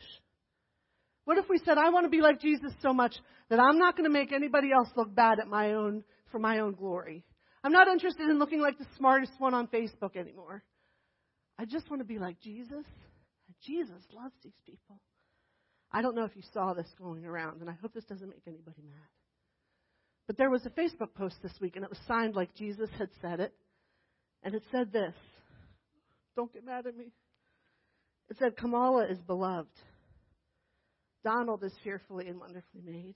What 1.24 1.38
if 1.38 1.48
we 1.48 1.58
said, 1.64 1.76
I 1.76 1.90
want 1.90 2.04
to 2.04 2.10
be 2.10 2.20
like 2.20 2.40
Jesus 2.40 2.72
so 2.80 2.92
much 2.92 3.14
that 3.50 3.58
I'm 3.58 3.78
not 3.78 3.96
going 3.96 4.08
to 4.08 4.12
make 4.12 4.32
anybody 4.32 4.72
else 4.72 4.88
look 4.96 5.14
bad 5.14 5.40
at 5.40 5.48
my 5.48 5.72
own, 5.72 6.04
for 6.30 6.38
my 6.38 6.60
own 6.60 6.74
glory? 6.74 7.24
I'm 7.64 7.72
not 7.72 7.88
interested 7.88 8.30
in 8.30 8.38
looking 8.38 8.60
like 8.60 8.78
the 8.78 8.86
smartest 8.96 9.32
one 9.38 9.52
on 9.52 9.66
Facebook 9.66 10.16
anymore. 10.16 10.62
I 11.58 11.64
just 11.64 11.90
want 11.90 12.00
to 12.00 12.06
be 12.06 12.18
like 12.18 12.40
Jesus. 12.40 12.84
Jesus 13.62 14.02
loves 14.14 14.34
these 14.44 14.52
people. 14.64 15.00
I 15.96 16.02
don't 16.02 16.14
know 16.14 16.24
if 16.24 16.36
you 16.36 16.42
saw 16.52 16.74
this 16.74 16.92
going 17.00 17.24
around, 17.24 17.62
and 17.62 17.70
I 17.70 17.72
hope 17.80 17.94
this 17.94 18.04
doesn't 18.04 18.28
make 18.28 18.42
anybody 18.46 18.82
mad. 18.82 19.08
But 20.26 20.36
there 20.36 20.50
was 20.50 20.66
a 20.66 20.70
Facebook 20.70 21.14
post 21.14 21.36
this 21.42 21.54
week, 21.58 21.74
and 21.74 21.84
it 21.86 21.88
was 21.88 21.98
signed 22.06 22.34
like 22.34 22.54
Jesus 22.54 22.90
had 22.98 23.08
said 23.22 23.40
it. 23.40 23.54
And 24.42 24.54
it 24.54 24.62
said 24.70 24.92
this 24.92 25.14
Don't 26.36 26.52
get 26.52 26.66
mad 26.66 26.86
at 26.86 26.94
me. 26.94 27.06
It 28.28 28.36
said, 28.38 28.58
Kamala 28.58 29.06
is 29.06 29.16
beloved. 29.22 29.70
Donald 31.24 31.64
is 31.64 31.72
fearfully 31.82 32.28
and 32.28 32.40
wonderfully 32.40 32.82
made. 32.84 33.14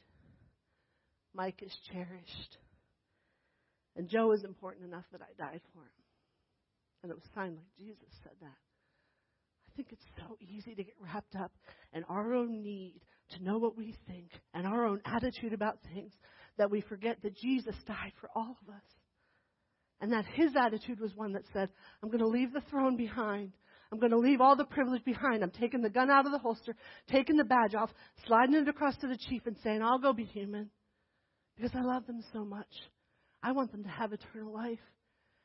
Mike 1.34 1.62
is 1.62 1.76
cherished. 1.92 2.56
And 3.94 4.08
Joe 4.08 4.32
is 4.32 4.42
important 4.42 4.86
enough 4.86 5.04
that 5.12 5.20
I 5.20 5.34
died 5.36 5.60
for 5.74 5.80
him. 5.80 6.02
And 7.02 7.12
it 7.12 7.14
was 7.14 7.28
signed 7.34 7.56
like 7.56 7.76
Jesus 7.76 8.08
said 8.22 8.32
that. 8.40 8.69
Think 9.80 9.92
it's 9.92 10.28
so 10.28 10.36
easy 10.42 10.74
to 10.74 10.84
get 10.84 10.94
wrapped 11.00 11.34
up 11.36 11.52
in 11.94 12.04
our 12.04 12.34
own 12.34 12.60
need 12.60 13.00
to 13.30 13.42
know 13.42 13.56
what 13.56 13.78
we 13.78 13.94
think 14.06 14.28
and 14.52 14.66
our 14.66 14.84
own 14.84 15.00
attitude 15.06 15.54
about 15.54 15.78
things 15.94 16.12
that 16.58 16.70
we 16.70 16.82
forget 16.82 17.16
that 17.22 17.34
Jesus 17.34 17.74
died 17.86 18.12
for 18.20 18.28
all 18.36 18.58
of 18.60 18.74
us. 18.74 18.82
And 20.02 20.12
that 20.12 20.26
his 20.34 20.50
attitude 20.54 21.00
was 21.00 21.16
one 21.16 21.32
that 21.32 21.44
said, 21.54 21.70
I'm 22.02 22.10
going 22.10 22.20
to 22.20 22.26
leave 22.26 22.52
the 22.52 22.60
throne 22.68 22.98
behind. 22.98 23.52
I'm 23.90 23.98
going 23.98 24.12
to 24.12 24.18
leave 24.18 24.42
all 24.42 24.54
the 24.54 24.66
privilege 24.66 25.02
behind. 25.02 25.42
I'm 25.42 25.50
taking 25.50 25.80
the 25.80 25.88
gun 25.88 26.10
out 26.10 26.26
of 26.26 26.32
the 26.32 26.38
holster, 26.38 26.76
taking 27.10 27.36
the 27.36 27.44
badge 27.44 27.74
off, 27.74 27.88
sliding 28.26 28.56
it 28.56 28.68
across 28.68 28.98
to 28.98 29.06
the 29.06 29.16
chief 29.16 29.46
and 29.46 29.56
saying, 29.64 29.80
I'll 29.82 29.98
go 29.98 30.12
be 30.12 30.24
human 30.24 30.68
because 31.56 31.70
I 31.74 31.80
love 31.80 32.06
them 32.06 32.22
so 32.34 32.44
much. 32.44 32.68
I 33.42 33.52
want 33.52 33.72
them 33.72 33.84
to 33.84 33.88
have 33.88 34.12
eternal 34.12 34.52
life. 34.52 34.78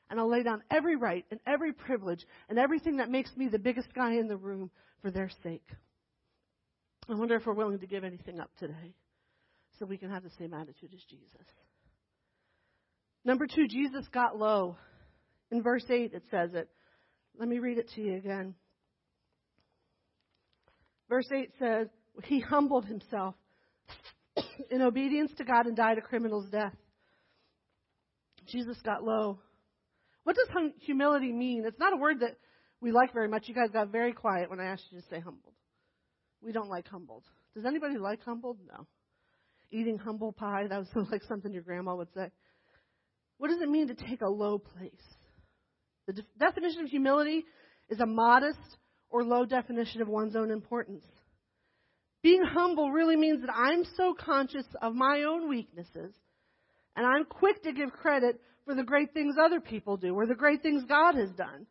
And 0.09 0.19
I'll 0.19 0.29
lay 0.29 0.43
down 0.43 0.61
every 0.69 0.95
right 0.95 1.25
and 1.31 1.39
every 1.47 1.73
privilege 1.73 2.23
and 2.49 2.59
everything 2.59 2.97
that 2.97 3.09
makes 3.09 3.35
me 3.35 3.47
the 3.47 3.59
biggest 3.59 3.93
guy 3.93 4.13
in 4.13 4.27
the 4.27 4.37
room 4.37 4.69
for 5.01 5.09
their 5.09 5.29
sake. 5.43 5.65
I 7.09 7.15
wonder 7.15 7.35
if 7.35 7.45
we're 7.45 7.53
willing 7.53 7.79
to 7.79 7.87
give 7.87 8.03
anything 8.03 8.39
up 8.39 8.49
today 8.57 8.93
so 9.77 9.85
we 9.85 9.97
can 9.97 10.09
have 10.09 10.23
the 10.23 10.31
same 10.37 10.53
attitude 10.53 10.91
as 10.93 11.03
Jesus. 11.09 11.47
Number 13.23 13.47
two, 13.47 13.67
Jesus 13.67 14.05
got 14.13 14.37
low. 14.37 14.77
In 15.51 15.61
verse 15.61 15.85
8, 15.89 16.13
it 16.13 16.23
says 16.29 16.53
it. 16.53 16.69
Let 17.37 17.49
me 17.49 17.59
read 17.59 17.77
it 17.77 17.89
to 17.95 18.01
you 18.01 18.15
again. 18.15 18.55
Verse 21.09 21.27
8 21.31 21.49
says, 21.59 21.87
He 22.23 22.39
humbled 22.39 22.85
himself 22.85 23.35
in 24.71 24.81
obedience 24.81 25.31
to 25.37 25.43
God 25.43 25.65
and 25.65 25.75
died 25.75 25.97
a 25.97 26.01
criminal's 26.01 26.49
death. 26.49 26.75
Jesus 28.47 28.77
got 28.83 29.03
low. 29.03 29.39
What 30.25 30.35
does 30.35 30.47
hum- 30.51 30.73
humility 30.79 31.31
mean? 31.31 31.65
It's 31.65 31.79
not 31.79 31.93
a 31.93 31.97
word 31.97 32.21
that 32.21 32.35
we 32.81 32.91
like 32.91 33.13
very 33.13 33.27
much. 33.27 33.47
You 33.47 33.53
guys 33.53 33.69
got 33.71 33.89
very 33.91 34.11
quiet 34.11 34.49
when 34.49 34.59
I 34.59 34.65
asked 34.65 34.85
you 34.89 34.99
to 34.99 35.07
say 35.07 35.19
humbled. 35.19 35.53
We 36.41 36.51
don't 36.51 36.69
like 36.69 36.87
humbled. 36.87 37.23
Does 37.53 37.63
anybody 37.65 37.97
like 37.97 38.23
humbled? 38.23 38.57
No. 38.67 38.87
Eating 39.71 39.99
humble 39.99 40.33
pie, 40.33 40.65
that 40.67 40.79
was 40.79 41.07
like 41.11 41.21
something 41.23 41.53
your 41.53 41.61
grandma 41.61 41.95
would 41.95 42.11
say. 42.15 42.31
What 43.37 43.49
does 43.49 43.61
it 43.61 43.69
mean 43.69 43.87
to 43.87 43.93
take 43.93 44.21
a 44.21 44.29
low 44.29 44.57
place? 44.57 44.91
The 46.07 46.13
de- 46.13 46.25
definition 46.39 46.81
of 46.81 46.89
humility 46.89 47.45
is 47.89 47.99
a 47.99 48.05
modest 48.07 48.77
or 49.11 49.23
low 49.23 49.45
definition 49.45 50.01
of 50.01 50.07
one's 50.07 50.35
own 50.35 50.49
importance. 50.49 51.03
Being 52.23 52.43
humble 52.43 52.91
really 52.91 53.15
means 53.15 53.41
that 53.41 53.53
I'm 53.55 53.83
so 53.95 54.15
conscious 54.19 54.65
of 54.81 54.95
my 54.95 55.23
own 55.27 55.47
weaknesses 55.47 56.15
and 56.95 57.05
I'm 57.05 57.25
quick 57.25 57.61
to 57.63 57.73
give 57.73 57.91
credit 57.91 58.39
for 58.65 58.75
the 58.75 58.83
great 58.83 59.13
things 59.13 59.35
other 59.39 59.61
people 59.61 59.97
do 59.97 60.13
or 60.13 60.25
the 60.25 60.35
great 60.35 60.61
things 60.61 60.83
God 60.87 61.15
has 61.15 61.29
done, 61.31 61.67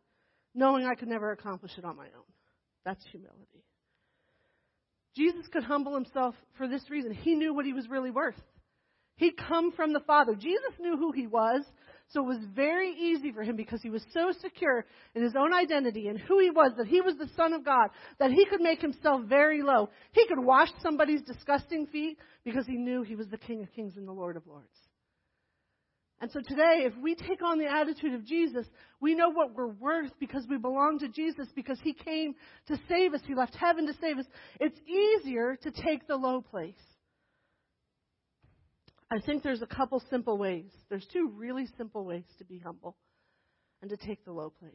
knowing 0.53 0.85
I 0.85 0.95
could 0.95 1.09
never 1.09 1.31
accomplish 1.31 1.71
it 1.77 1.85
on 1.85 1.95
my 1.95 2.05
own. 2.05 2.23
That's 2.85 3.03
humility. 3.11 3.63
Jesus 5.15 5.47
could 5.51 5.63
humble 5.63 5.95
himself 5.95 6.35
for 6.57 6.67
this 6.67 6.89
reason. 6.89 7.13
He 7.13 7.35
knew 7.35 7.53
what 7.53 7.65
he 7.65 7.73
was 7.73 7.89
really 7.89 8.11
worth. 8.11 8.39
He'd 9.17 9.37
come 9.37 9.71
from 9.71 9.93
the 9.93 10.01
Father. 10.01 10.35
Jesus 10.35 10.73
knew 10.77 10.97
who 10.97 11.13
he 11.13 11.25
was, 11.25 11.63
so 12.09 12.21
it 12.21 12.27
was 12.27 12.45
very 12.53 12.91
easy 12.91 13.31
for 13.31 13.43
him 13.43 13.55
because 13.55 13.81
he 13.81 13.89
was 13.89 14.03
so 14.13 14.31
secure 14.41 14.85
in 15.15 15.23
his 15.23 15.35
own 15.37 15.53
identity 15.53 16.09
and 16.09 16.19
who 16.19 16.39
he 16.39 16.49
was, 16.49 16.73
that 16.77 16.87
he 16.87 16.99
was 16.99 17.15
the 17.17 17.29
Son 17.35 17.53
of 17.53 17.63
God, 17.63 17.89
that 18.19 18.31
he 18.31 18.45
could 18.45 18.59
make 18.61 18.81
himself 18.81 19.21
very 19.23 19.61
low. 19.61 19.89
He 20.11 20.27
could 20.27 20.39
wash 20.39 20.69
somebody's 20.83 21.21
disgusting 21.21 21.87
feet 21.87 22.17
because 22.43 22.65
he 22.67 22.75
knew 22.75 23.03
he 23.03 23.15
was 23.15 23.27
the 23.29 23.37
King 23.37 23.63
of 23.63 23.71
Kings 23.71 23.95
and 23.95 24.07
the 24.07 24.11
Lord 24.11 24.35
of 24.35 24.45
Lords. 24.45 24.67
And 26.21 26.31
so 26.31 26.39
today, 26.39 26.85
if 26.85 26.93
we 26.97 27.13
take 27.13 27.43
on 27.43 27.59
the 27.59 27.69
attitude 27.69 28.13
of 28.13 28.25
Jesus, 28.25 28.65
we 29.01 29.15
know 29.15 29.29
what 29.29 29.53
we're 29.53 29.67
worth 29.67 30.11
because 30.19 30.47
we 30.49 30.57
belong 30.57 30.99
to 30.99 31.09
Jesus, 31.09 31.47
because 31.55 31.77
He 31.83 31.93
came 31.93 32.35
to 32.67 32.79
save 32.87 33.13
us. 33.13 33.21
He 33.27 33.35
left 33.35 33.55
heaven 33.55 33.85
to 33.87 33.93
save 33.99 34.17
us. 34.17 34.25
It's 34.59 34.79
easier 34.87 35.57
to 35.61 35.71
take 35.71 36.07
the 36.07 36.15
low 36.15 36.41
place. 36.41 36.79
I 39.11 39.19
think 39.19 39.43
there's 39.43 39.61
a 39.61 39.67
couple 39.67 40.01
simple 40.09 40.37
ways. 40.37 40.71
There's 40.89 41.05
two 41.11 41.31
really 41.35 41.67
simple 41.77 42.05
ways 42.05 42.23
to 42.39 42.45
be 42.45 42.59
humble 42.59 42.95
and 43.81 43.89
to 43.91 43.97
take 43.97 44.23
the 44.25 44.31
low 44.31 44.51
place. 44.59 44.73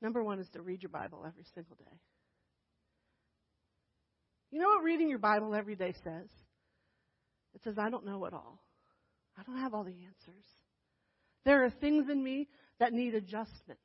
Number 0.00 0.24
one 0.24 0.40
is 0.40 0.48
to 0.54 0.62
read 0.62 0.82
your 0.82 0.90
Bible 0.90 1.24
every 1.26 1.44
single 1.54 1.76
day. 1.76 1.96
You 4.50 4.60
know 4.60 4.68
what 4.68 4.82
reading 4.82 5.08
your 5.08 5.18
Bible 5.18 5.54
every 5.54 5.76
day 5.76 5.94
says? 6.02 6.28
It 7.54 7.60
says, 7.64 7.74
I 7.78 7.90
don't 7.90 8.06
know 8.06 8.24
it 8.24 8.32
all. 8.32 8.61
I 9.38 9.42
don't 9.42 9.58
have 9.58 9.74
all 9.74 9.84
the 9.84 9.90
answers. 9.90 10.44
There 11.44 11.64
are 11.64 11.70
things 11.70 12.06
in 12.10 12.22
me 12.22 12.48
that 12.78 12.92
need 12.92 13.14
adjustment. 13.14 13.80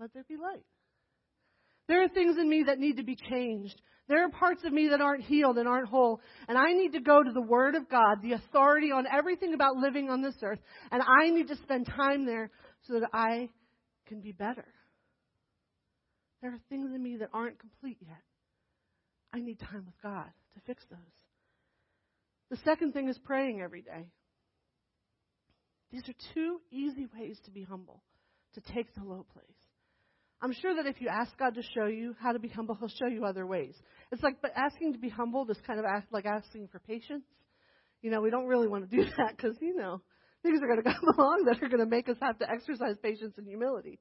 Let 0.00 0.12
there 0.14 0.24
be 0.28 0.36
light. 0.36 0.64
There 1.88 2.02
are 2.02 2.08
things 2.08 2.36
in 2.38 2.48
me 2.48 2.64
that 2.66 2.78
need 2.78 2.98
to 2.98 3.02
be 3.02 3.16
changed. 3.16 3.80
There 4.08 4.24
are 4.24 4.30
parts 4.30 4.62
of 4.64 4.72
me 4.72 4.88
that 4.90 5.00
aren't 5.00 5.24
healed 5.24 5.58
and 5.58 5.68
aren't 5.68 5.88
whole. 5.88 6.20
And 6.48 6.56
I 6.56 6.72
need 6.72 6.92
to 6.92 7.00
go 7.00 7.22
to 7.22 7.32
the 7.32 7.42
Word 7.42 7.74
of 7.74 7.88
God, 7.88 8.22
the 8.22 8.32
authority 8.32 8.90
on 8.90 9.06
everything 9.06 9.54
about 9.54 9.76
living 9.76 10.10
on 10.10 10.22
this 10.22 10.36
earth. 10.42 10.60
And 10.90 11.02
I 11.02 11.30
need 11.30 11.48
to 11.48 11.56
spend 11.56 11.86
time 11.86 12.26
there 12.26 12.50
so 12.86 13.00
that 13.00 13.10
I 13.12 13.48
can 14.06 14.20
be 14.20 14.32
better. 14.32 14.66
There 16.42 16.52
are 16.52 16.60
things 16.68 16.90
in 16.94 17.02
me 17.02 17.16
that 17.18 17.30
aren't 17.32 17.58
complete 17.58 17.98
yet. 18.00 18.22
I 19.34 19.40
need 19.40 19.58
time 19.58 19.84
with 19.84 20.00
God 20.02 20.30
to 20.54 20.60
fix 20.66 20.84
those. 20.90 20.98
The 22.50 22.56
second 22.64 22.92
thing 22.92 23.08
is 23.08 23.18
praying 23.18 23.60
every 23.60 23.82
day. 23.82 24.06
These 25.90 26.08
are 26.08 26.34
two 26.34 26.60
easy 26.70 27.06
ways 27.18 27.38
to 27.44 27.50
be 27.50 27.62
humble, 27.62 28.02
to 28.54 28.60
take 28.72 28.94
the 28.94 29.04
low 29.04 29.24
place. 29.32 29.44
I'm 30.40 30.52
sure 30.52 30.76
that 30.76 30.86
if 30.86 31.00
you 31.00 31.08
ask 31.08 31.36
God 31.36 31.54
to 31.54 31.62
show 31.74 31.86
you 31.86 32.14
how 32.20 32.32
to 32.32 32.38
be 32.38 32.48
humble, 32.48 32.76
He'll 32.76 32.88
show 32.88 33.06
you 33.06 33.24
other 33.24 33.46
ways. 33.46 33.74
It's 34.12 34.22
like, 34.22 34.40
but 34.40 34.52
asking 34.54 34.92
to 34.92 34.98
be 34.98 35.08
humble 35.08 35.50
is 35.50 35.58
kind 35.66 35.80
of 35.80 35.86
like 36.12 36.26
asking 36.26 36.68
for 36.70 36.78
patience. 36.78 37.24
You 38.02 38.10
know, 38.10 38.20
we 38.20 38.30
don't 38.30 38.46
really 38.46 38.68
want 38.68 38.88
to 38.88 38.96
do 38.96 39.04
that 39.16 39.36
because, 39.36 39.56
you 39.60 39.74
know, 39.74 40.00
things 40.42 40.60
are 40.62 40.68
going 40.68 40.82
to 40.82 40.84
come 40.84 41.08
along 41.18 41.44
that 41.46 41.62
are 41.62 41.68
going 41.68 41.80
to 41.80 41.86
make 41.90 42.08
us 42.08 42.16
have 42.22 42.38
to 42.38 42.48
exercise 42.48 42.96
patience 43.02 43.34
and 43.36 43.46
humility. 43.46 43.98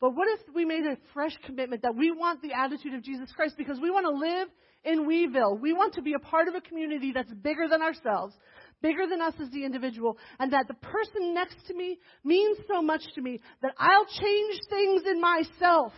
But 0.00 0.14
what 0.14 0.28
if 0.28 0.54
we 0.54 0.64
made 0.64 0.84
a 0.84 0.96
fresh 1.12 1.36
commitment 1.44 1.82
that 1.82 1.94
we 1.94 2.10
want 2.10 2.42
the 2.42 2.52
attitude 2.52 2.94
of 2.94 3.02
Jesus 3.02 3.30
Christ 3.34 3.54
because 3.56 3.78
we 3.80 3.90
want 3.90 4.06
to 4.06 4.12
live 4.12 4.48
in 4.84 5.06
Weeville? 5.06 5.58
We 5.60 5.72
want 5.72 5.94
to 5.94 6.02
be 6.02 6.14
a 6.14 6.18
part 6.18 6.48
of 6.48 6.54
a 6.54 6.60
community 6.60 7.12
that's 7.12 7.32
bigger 7.32 7.68
than 7.68 7.82
ourselves, 7.82 8.34
bigger 8.82 9.06
than 9.08 9.20
us 9.20 9.34
as 9.40 9.50
the 9.50 9.64
individual, 9.64 10.18
and 10.38 10.52
that 10.52 10.68
the 10.68 10.74
person 10.74 11.34
next 11.34 11.56
to 11.66 11.74
me 11.74 11.98
means 12.24 12.58
so 12.72 12.82
much 12.82 13.02
to 13.14 13.20
me 13.20 13.40
that 13.62 13.74
I'll 13.78 14.06
change 14.06 14.60
things 14.68 15.02
in 15.06 15.20
myself 15.20 15.92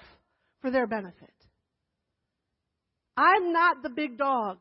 for 0.61 0.71
their 0.71 0.87
benefit. 0.87 1.31
I'm 3.17 3.53
not 3.53 3.83
the 3.83 3.91
big 3.91 4.17
dog. 4.17 4.59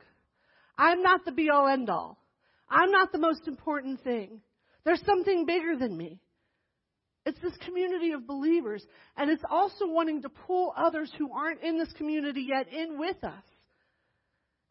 I'm 0.78 1.02
not 1.02 1.26
the 1.26 1.32
be 1.32 1.50
all 1.50 1.68
end 1.68 1.90
all. 1.90 2.18
I'm 2.70 2.92
not 2.92 3.12
the 3.12 3.20
most 3.20 3.48
important 3.48 4.04
thing. 4.04 4.42
There's 4.84 5.04
something 5.06 5.46
bigger 5.46 5.78
than 5.78 5.96
me. 5.96 6.20
It's 7.26 7.40
this 7.40 7.56
community 7.66 8.14
of 8.14 8.26
believers, 8.26 8.84
and 9.16 9.30
it's 9.30 9.44
also 9.50 9.86
wanting 9.88 10.24
to 10.24 10.30
pull 10.30 10.74
others 10.76 11.12
who 11.18 11.32
aren't 11.32 11.62
in 11.62 11.78
this 11.78 11.92
community 11.94 12.48
yet 12.50 12.68
in 12.74 12.98
with 12.98 13.24
us. 13.24 13.44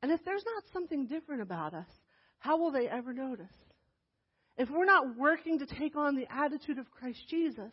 And 0.02 0.10
if 0.10 0.24
there's 0.24 0.44
not 0.44 0.64
something 0.72 1.06
different 1.06 1.42
about 1.42 1.74
us, 1.74 1.86
how 2.38 2.58
will 2.58 2.72
they 2.72 2.88
ever 2.88 3.12
notice? 3.12 3.46
If 4.56 4.68
we're 4.70 4.86
not 4.86 5.16
working 5.16 5.58
to 5.58 5.66
take 5.66 5.96
on 5.96 6.16
the 6.16 6.26
attitude 6.30 6.78
of 6.78 6.90
Christ 6.90 7.20
Jesus, 7.28 7.72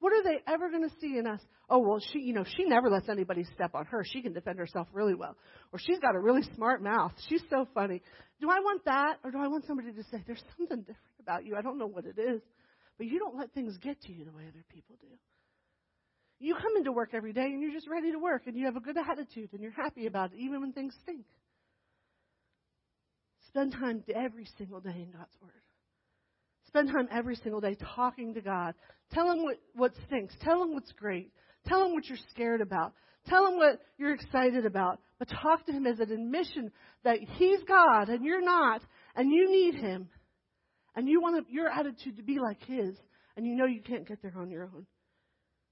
what 0.00 0.12
are 0.12 0.24
they 0.24 0.38
ever 0.52 0.68
going 0.68 0.88
to 0.88 0.94
see 1.00 1.16
in 1.16 1.26
us? 1.28 1.40
Oh, 1.70 1.78
well, 1.78 2.00
she, 2.12 2.18
you 2.18 2.32
know, 2.32 2.44
she 2.44 2.64
never 2.64 2.90
lets 2.90 3.08
anybody 3.08 3.44
step 3.54 3.74
on 3.74 3.86
her. 3.86 4.04
She 4.04 4.20
can 4.20 4.32
defend 4.32 4.58
herself 4.58 4.88
really 4.92 5.14
well. 5.14 5.36
Or 5.72 5.78
she's 5.78 6.00
got 6.00 6.16
a 6.16 6.18
really 6.18 6.42
smart 6.56 6.82
mouth. 6.82 7.12
She's 7.28 7.42
so 7.48 7.68
funny. 7.72 8.02
Do 8.40 8.50
I 8.50 8.58
want 8.58 8.84
that? 8.86 9.18
Or 9.22 9.30
do 9.30 9.38
I 9.38 9.46
want 9.46 9.64
somebody 9.66 9.92
to 9.92 10.02
say, 10.10 10.22
there's 10.26 10.42
something 10.58 10.80
different 10.80 10.98
about 11.20 11.46
you? 11.46 11.54
I 11.56 11.62
don't 11.62 11.78
know 11.78 11.86
what 11.86 12.04
it 12.04 12.18
is. 12.18 12.42
But 12.98 13.06
you 13.06 13.20
don't 13.20 13.36
let 13.36 13.52
things 13.52 13.76
get 13.78 14.00
to 14.02 14.12
you 14.12 14.24
the 14.24 14.32
way 14.32 14.42
other 14.48 14.64
people 14.74 14.96
do. 15.00 15.06
You 16.40 16.56
come 16.56 16.76
into 16.76 16.90
work 16.90 17.10
every 17.14 17.32
day 17.32 17.44
and 17.44 17.62
you're 17.62 17.72
just 17.72 17.88
ready 17.88 18.10
to 18.10 18.18
work 18.18 18.48
and 18.48 18.56
you 18.56 18.64
have 18.66 18.74
a 18.74 18.80
good 18.80 18.96
attitude 18.98 19.50
and 19.52 19.62
you're 19.62 19.70
happy 19.70 20.06
about 20.06 20.32
it, 20.32 20.38
even 20.40 20.60
when 20.60 20.72
things 20.72 20.94
stink. 21.02 21.24
Spend 23.52 23.72
time 23.72 24.02
every 24.14 24.48
single 24.56 24.80
day 24.80 24.94
in 24.94 25.10
God's 25.10 25.36
Word. 25.42 25.52
Spend 26.68 26.88
time 26.88 27.06
every 27.12 27.36
single 27.36 27.60
day 27.60 27.76
talking 27.94 28.32
to 28.32 28.40
God. 28.40 28.74
Tell 29.12 29.30
Him 29.30 29.42
what, 29.42 29.56
what 29.74 29.92
stinks. 30.06 30.34
Tell 30.40 30.62
Him 30.62 30.72
what's 30.72 30.92
great. 30.92 31.30
Tell 31.66 31.84
Him 31.84 31.92
what 31.92 32.08
you're 32.08 32.16
scared 32.30 32.62
about. 32.62 32.94
Tell 33.28 33.46
Him 33.46 33.58
what 33.58 33.78
you're 33.98 34.14
excited 34.14 34.64
about. 34.64 35.00
But 35.18 35.28
talk 35.28 35.66
to 35.66 35.72
Him 35.72 35.86
as 35.86 36.00
an 36.00 36.10
admission 36.10 36.72
that 37.04 37.18
He's 37.36 37.60
God 37.68 38.08
and 38.08 38.24
you're 38.24 38.42
not, 38.42 38.80
and 39.14 39.30
you 39.30 39.50
need 39.50 39.74
Him. 39.74 40.08
And 40.96 41.06
you 41.06 41.20
want 41.20 41.46
your 41.50 41.68
attitude 41.68 42.16
to 42.16 42.22
be 42.22 42.38
like 42.38 42.62
His, 42.64 42.96
and 43.36 43.46
you 43.46 43.54
know 43.54 43.66
you 43.66 43.82
can't 43.82 44.08
get 44.08 44.22
there 44.22 44.34
on 44.38 44.50
your 44.50 44.64
own. 44.64 44.86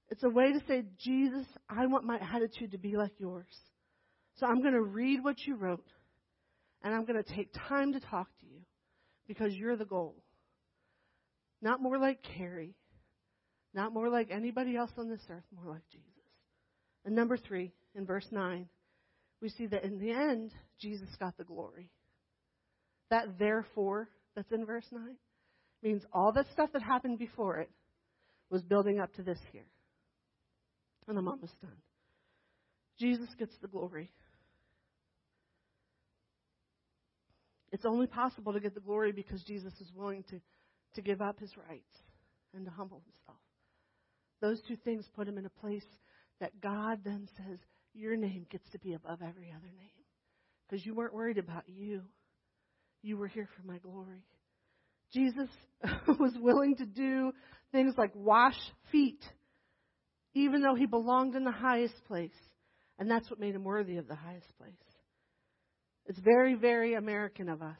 It's 0.09 0.23
a 0.23 0.29
way 0.29 0.53
to 0.53 0.59
say, 0.67 0.83
Jesus, 0.99 1.47
I 1.67 1.87
want 1.87 2.05
my 2.05 2.19
attitude 2.35 2.71
to 2.71 2.77
be 2.77 2.95
like 2.95 3.13
yours. 3.17 3.55
So 4.35 4.45
I'm 4.45 4.61
going 4.61 4.73
to 4.73 4.81
read 4.81 5.23
what 5.23 5.37
you 5.45 5.55
wrote, 5.55 5.83
and 6.83 6.93
I'm 6.93 7.05
going 7.05 7.21
to 7.21 7.35
take 7.35 7.53
time 7.67 7.93
to 7.93 7.99
talk 7.99 8.27
to 8.39 8.45
you 8.45 8.61
because 9.27 9.53
you're 9.53 9.77
the 9.77 9.85
goal. 9.85 10.15
Not 11.61 11.81
more 11.81 11.97
like 11.97 12.23
Carrie. 12.37 12.75
Not 13.73 13.93
more 13.93 14.09
like 14.09 14.29
anybody 14.31 14.75
else 14.75 14.91
on 14.97 15.09
this 15.09 15.21
earth, 15.29 15.43
more 15.55 15.73
like 15.73 15.87
Jesus. 15.91 16.07
And 17.05 17.15
number 17.15 17.37
three, 17.37 17.71
in 17.95 18.05
verse 18.05 18.27
9, 18.31 18.67
we 19.41 19.49
see 19.49 19.67
that 19.67 19.83
in 19.83 19.99
the 19.99 20.11
end, 20.11 20.51
Jesus 20.79 21.09
got 21.19 21.37
the 21.37 21.43
glory. 21.43 21.89
That 23.09 23.39
therefore 23.39 24.09
that's 24.35 24.51
in 24.51 24.65
verse 24.65 24.85
9 24.91 25.15
means 25.83 26.03
all 26.13 26.31
the 26.31 26.45
stuff 26.53 26.69
that 26.73 26.81
happened 26.81 27.17
before 27.17 27.57
it 27.59 27.69
was 28.49 28.61
building 28.61 28.99
up 28.99 29.13
to 29.15 29.23
this 29.23 29.39
here. 29.51 29.65
And 31.07 31.17
I'm 31.17 31.27
almost 31.27 31.59
done. 31.61 31.77
Jesus 32.99 33.27
gets 33.39 33.55
the 33.61 33.67
glory. 33.67 34.11
It's 37.81 37.87
only 37.87 38.05
possible 38.05 38.53
to 38.53 38.59
get 38.59 38.75
the 38.75 38.79
glory 38.79 39.11
because 39.11 39.41
Jesus 39.41 39.73
is 39.81 39.91
willing 39.95 40.21
to 40.29 40.39
to 40.93 41.01
give 41.01 41.19
up 41.19 41.39
his 41.39 41.49
rights 41.67 41.95
and 42.53 42.63
to 42.63 42.69
humble 42.69 43.01
himself. 43.07 43.39
Those 44.39 44.61
two 44.67 44.75
things 44.75 45.09
put 45.15 45.27
him 45.27 45.39
in 45.39 45.47
a 45.47 45.59
place 45.61 45.87
that 46.39 46.61
God 46.61 46.99
then 47.03 47.27
says, 47.37 47.57
Your 47.95 48.15
name 48.15 48.45
gets 48.51 48.69
to 48.73 48.77
be 48.77 48.93
above 48.93 49.23
every 49.27 49.49
other 49.49 49.71
name. 49.75 50.05
Because 50.69 50.85
you 50.85 50.93
weren't 50.93 51.15
worried 51.15 51.39
about 51.39 51.63
you, 51.65 52.03
you 53.01 53.17
were 53.17 53.27
here 53.27 53.49
for 53.57 53.65
my 53.65 53.79
glory. 53.79 54.27
Jesus 55.11 55.49
was 56.19 56.37
willing 56.39 56.75
to 56.75 56.85
do 56.85 57.31
things 57.71 57.95
like 57.97 58.11
wash 58.13 58.59
feet, 58.91 59.23
even 60.35 60.61
though 60.61 60.75
he 60.75 60.85
belonged 60.85 61.33
in 61.33 61.45
the 61.45 61.51
highest 61.51 61.95
place. 62.07 62.29
And 62.99 63.09
that's 63.09 63.27
what 63.31 63.39
made 63.39 63.55
him 63.55 63.63
worthy 63.63 63.97
of 63.97 64.07
the 64.07 64.13
highest 64.13 64.55
place. 64.59 64.75
It's 66.07 66.19
very, 66.19 66.55
very 66.55 66.95
American 66.95 67.49
of 67.49 67.61
us 67.61 67.77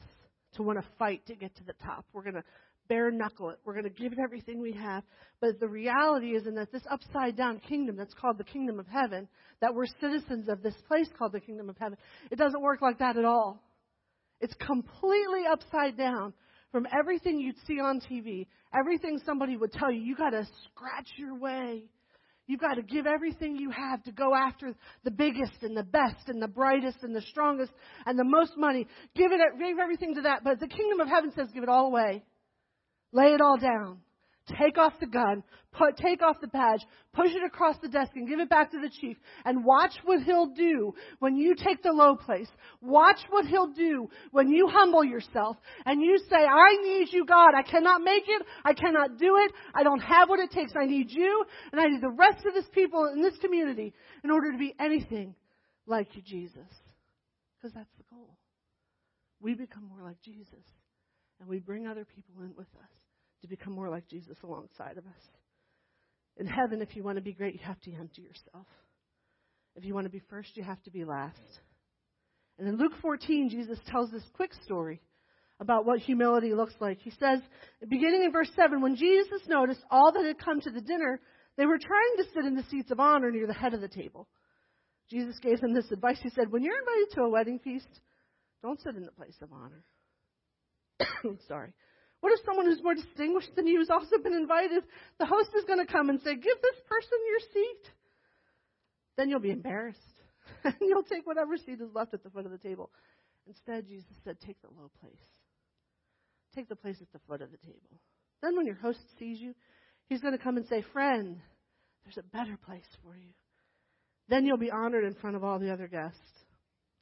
to 0.54 0.62
want 0.62 0.78
to 0.78 0.86
fight 0.98 1.26
to 1.26 1.34
get 1.34 1.54
to 1.56 1.64
the 1.64 1.74
top. 1.84 2.04
We're 2.12 2.22
going 2.22 2.36
to 2.36 2.44
bare 2.88 3.10
knuckle 3.10 3.50
it. 3.50 3.58
We're 3.64 3.74
going 3.74 3.84
to 3.84 3.90
give 4.02 4.12
it 4.12 4.18
everything 4.22 4.60
we 4.60 4.72
have. 4.72 5.02
But 5.40 5.60
the 5.60 5.68
reality 5.68 6.36
is 6.36 6.46
in 6.46 6.54
that 6.56 6.72
this 6.72 6.82
upside 6.90 7.36
down 7.36 7.60
kingdom 7.60 7.96
that's 7.96 8.14
called 8.14 8.38
the 8.38 8.44
kingdom 8.44 8.78
of 8.78 8.86
heaven, 8.86 9.28
that 9.60 9.74
we're 9.74 9.86
citizens 10.00 10.48
of 10.48 10.62
this 10.62 10.74
place 10.88 11.08
called 11.18 11.32
the 11.32 11.40
kingdom 11.40 11.68
of 11.68 11.76
heaven, 11.78 11.96
it 12.30 12.36
doesn't 12.36 12.60
work 12.60 12.82
like 12.82 12.98
that 12.98 13.16
at 13.16 13.24
all. 13.24 13.62
It's 14.40 14.54
completely 14.54 15.44
upside 15.50 15.96
down 15.96 16.32
from 16.70 16.86
everything 16.98 17.38
you'd 17.38 17.56
see 17.66 17.78
on 17.80 18.00
TV, 18.00 18.46
everything 18.78 19.20
somebody 19.24 19.56
would 19.56 19.72
tell 19.72 19.92
you. 19.92 20.00
You 20.00 20.16
got 20.16 20.30
to 20.30 20.46
scratch 20.70 21.08
your 21.16 21.38
way. 21.38 21.84
You've 22.46 22.60
got 22.60 22.74
to 22.74 22.82
give 22.82 23.06
everything 23.06 23.56
you 23.56 23.70
have 23.70 24.02
to 24.04 24.12
go 24.12 24.34
after 24.34 24.74
the 25.04 25.10
biggest 25.10 25.62
and 25.62 25.76
the 25.76 25.84
best 25.84 26.28
and 26.28 26.42
the 26.42 26.48
brightest 26.48 26.98
and 27.02 27.14
the 27.14 27.22
strongest 27.22 27.72
and 28.04 28.18
the 28.18 28.24
most 28.24 28.52
money. 28.56 28.86
Give 29.14 29.30
it, 29.30 29.40
give 29.58 29.78
everything 29.78 30.14
to 30.16 30.22
that. 30.22 30.42
But 30.42 30.58
the 30.60 30.66
kingdom 30.68 31.00
of 31.00 31.08
heaven 31.08 31.32
says 31.34 31.48
give 31.54 31.62
it 31.62 31.68
all 31.68 31.86
away. 31.86 32.24
Lay 33.12 33.32
it 33.32 33.40
all 33.40 33.58
down. 33.58 33.98
Take 34.48 34.76
off 34.76 34.94
the 34.98 35.06
gun, 35.06 35.44
put, 35.72 35.96
take 35.96 36.20
off 36.20 36.40
the 36.40 36.48
badge, 36.48 36.84
push 37.14 37.30
it 37.30 37.44
across 37.46 37.76
the 37.80 37.88
desk 37.88 38.10
and 38.16 38.28
give 38.28 38.40
it 38.40 38.50
back 38.50 38.72
to 38.72 38.80
the 38.80 38.90
chief 38.90 39.16
and 39.44 39.64
watch 39.64 39.92
what 40.04 40.22
he'll 40.24 40.48
do 40.48 40.94
when 41.20 41.36
you 41.36 41.54
take 41.54 41.80
the 41.82 41.92
low 41.92 42.16
place. 42.16 42.48
Watch 42.80 43.20
what 43.30 43.46
he'll 43.46 43.72
do 43.72 44.08
when 44.32 44.48
you 44.48 44.66
humble 44.68 45.04
yourself 45.04 45.56
and 45.86 46.02
you 46.02 46.18
say, 46.28 46.36
I 46.36 46.76
need 46.82 47.12
you, 47.12 47.24
God. 47.24 47.52
I 47.56 47.62
cannot 47.62 48.02
make 48.02 48.24
it. 48.26 48.42
I 48.64 48.72
cannot 48.72 49.16
do 49.16 49.36
it. 49.36 49.52
I 49.74 49.84
don't 49.84 50.00
have 50.00 50.28
what 50.28 50.40
it 50.40 50.50
takes. 50.50 50.72
I 50.76 50.86
need 50.86 51.10
you 51.10 51.44
and 51.70 51.80
I 51.80 51.86
need 51.86 52.00
the 52.00 52.10
rest 52.10 52.44
of 52.44 52.52
this 52.52 52.68
people 52.72 53.08
in 53.14 53.22
this 53.22 53.36
community 53.38 53.94
in 54.24 54.30
order 54.32 54.50
to 54.50 54.58
be 54.58 54.74
anything 54.80 55.36
like 55.86 56.16
you, 56.16 56.22
Jesus. 56.22 56.66
Because 57.56 57.72
that's 57.74 57.92
the 57.96 58.04
goal. 58.10 58.36
We 59.40 59.54
become 59.54 59.88
more 59.88 60.02
like 60.02 60.20
Jesus 60.24 60.64
and 61.38 61.48
we 61.48 61.60
bring 61.60 61.86
other 61.86 62.04
people 62.04 62.42
in 62.42 62.54
with 62.56 62.66
us 62.82 63.01
to 63.42 63.48
become 63.48 63.74
more 63.74 63.90
like 63.90 64.08
Jesus 64.08 64.36
alongside 64.42 64.98
of 64.98 65.04
us. 65.04 65.22
In 66.36 66.46
heaven, 66.46 66.80
if 66.80 66.96
you 66.96 67.02
want 67.02 67.16
to 67.16 67.22
be 67.22 67.32
great, 67.32 67.54
you 67.54 67.60
have 67.64 67.80
to 67.82 67.92
empty 67.94 68.22
yourself. 68.22 68.66
If 69.76 69.84
you 69.84 69.94
want 69.94 70.06
to 70.06 70.10
be 70.10 70.22
first, 70.30 70.56
you 70.56 70.62
have 70.62 70.82
to 70.84 70.90
be 70.90 71.04
last. 71.04 71.38
And 72.58 72.68
in 72.68 72.76
Luke 72.76 72.92
14, 73.00 73.50
Jesus 73.50 73.78
tells 73.86 74.10
this 74.10 74.24
quick 74.34 74.52
story 74.64 75.00
about 75.60 75.86
what 75.86 76.00
humility 76.00 76.54
looks 76.54 76.74
like. 76.80 76.98
He 77.00 77.10
says, 77.10 77.40
beginning 77.88 78.24
in 78.24 78.32
verse 78.32 78.50
7, 78.56 78.80
when 78.80 78.96
Jesus 78.96 79.40
noticed 79.48 79.80
all 79.90 80.12
that 80.12 80.24
had 80.24 80.38
come 80.38 80.60
to 80.60 80.70
the 80.70 80.80
dinner, 80.80 81.20
they 81.56 81.66
were 81.66 81.78
trying 81.78 82.16
to 82.18 82.24
sit 82.34 82.44
in 82.44 82.54
the 82.54 82.64
seats 82.70 82.90
of 82.90 83.00
honor 83.00 83.30
near 83.30 83.46
the 83.46 83.54
head 83.54 83.74
of 83.74 83.80
the 83.80 83.88
table. 83.88 84.28
Jesus 85.10 85.38
gave 85.40 85.60
them 85.60 85.74
this 85.74 85.90
advice. 85.90 86.18
He 86.22 86.30
said, 86.30 86.50
When 86.50 86.62
you're 86.62 86.78
invited 86.78 87.14
to 87.14 87.22
a 87.22 87.28
wedding 87.28 87.60
feast, 87.62 87.88
don't 88.62 88.80
sit 88.80 88.96
in 88.96 89.04
the 89.04 89.12
place 89.12 89.36
of 89.42 89.50
honor. 89.52 89.84
Sorry. 91.48 91.72
What 92.22 92.32
if 92.32 92.44
someone 92.46 92.66
who's 92.66 92.82
more 92.82 92.94
distinguished 92.94 93.50
than 93.56 93.66
you 93.66 93.80
has 93.80 93.90
also 93.90 94.16
been 94.22 94.32
invited? 94.32 94.84
The 95.18 95.26
host 95.26 95.50
is 95.58 95.64
going 95.64 95.84
to 95.84 95.92
come 95.92 96.08
and 96.08 96.20
say, 96.20 96.30
Give 96.36 96.42
this 96.62 96.80
person 96.88 97.18
your 97.28 97.40
seat. 97.52 97.90
Then 99.16 99.28
you'll 99.28 99.40
be 99.40 99.50
embarrassed. 99.50 99.98
and 100.64 100.74
you'll 100.80 101.02
take 101.02 101.26
whatever 101.26 101.56
seat 101.56 101.80
is 101.80 101.90
left 101.92 102.14
at 102.14 102.22
the 102.22 102.30
foot 102.30 102.46
of 102.46 102.52
the 102.52 102.58
table. 102.58 102.90
Instead, 103.48 103.88
Jesus 103.88 104.06
said, 104.22 104.36
Take 104.38 104.56
the 104.62 104.68
low 104.68 104.88
place. 105.00 105.18
Take 106.54 106.68
the 106.68 106.76
place 106.76 106.98
at 107.00 107.10
the 107.12 107.18
foot 107.26 107.42
of 107.42 107.50
the 107.50 107.58
table. 107.58 107.98
Then, 108.40 108.56
when 108.56 108.66
your 108.66 108.76
host 108.76 109.00
sees 109.18 109.40
you, 109.40 109.52
he's 110.08 110.20
going 110.20 110.38
to 110.38 110.42
come 110.42 110.56
and 110.56 110.66
say, 110.68 110.84
Friend, 110.92 111.40
there's 112.04 112.18
a 112.18 112.36
better 112.36 112.56
place 112.64 112.86
for 113.02 113.16
you. 113.16 113.30
Then 114.28 114.46
you'll 114.46 114.58
be 114.58 114.70
honored 114.70 115.04
in 115.04 115.14
front 115.14 115.34
of 115.34 115.42
all 115.42 115.58
the 115.58 115.72
other 115.72 115.88
guests. 115.88 116.20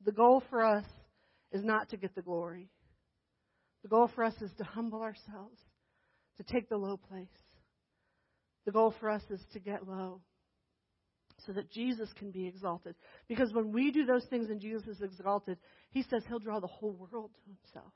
The 0.03 0.13
goal 0.13 0.43
for 0.49 0.65
us 0.65 0.87
is 1.53 1.63
not 1.63 1.91
to 1.91 1.99
get 1.99 2.15
the 2.15 2.23
glory. 2.23 2.71
The 3.83 3.89
goal 3.89 4.11
for 4.15 4.25
us 4.25 4.35
is 4.41 4.51
to 4.59 4.65
humble 4.65 5.03
ourselves, 5.03 5.59
to 6.37 6.43
take 6.43 6.69
the 6.69 6.77
low 6.77 6.97
place. 6.97 7.29
The 8.67 8.73
goal 8.73 8.95
for 9.01 9.09
us 9.09 9.23
is 9.31 9.41
to 9.53 9.59
get 9.59 9.89
low 9.89 10.21
so 11.47 11.53
that 11.53 11.71
Jesus 11.71 12.09
can 12.19 12.31
be 12.31 12.47
exalted. 12.47 12.95
Because 13.29 13.53
when 13.53 13.73
we 13.73 13.91
do 13.91 14.05
those 14.05 14.25
things 14.27 14.51
and 14.51 14.61
Jesus 14.61 14.87
is 14.87 15.03
exalted, 15.03 15.59
he 15.91 16.03
says 16.03 16.23
he'll 16.29 16.39
draw 16.39 16.61
the 16.61 16.67
whole 16.67 16.93
world 16.93 17.31
to 17.35 17.41
himself. 17.47 17.93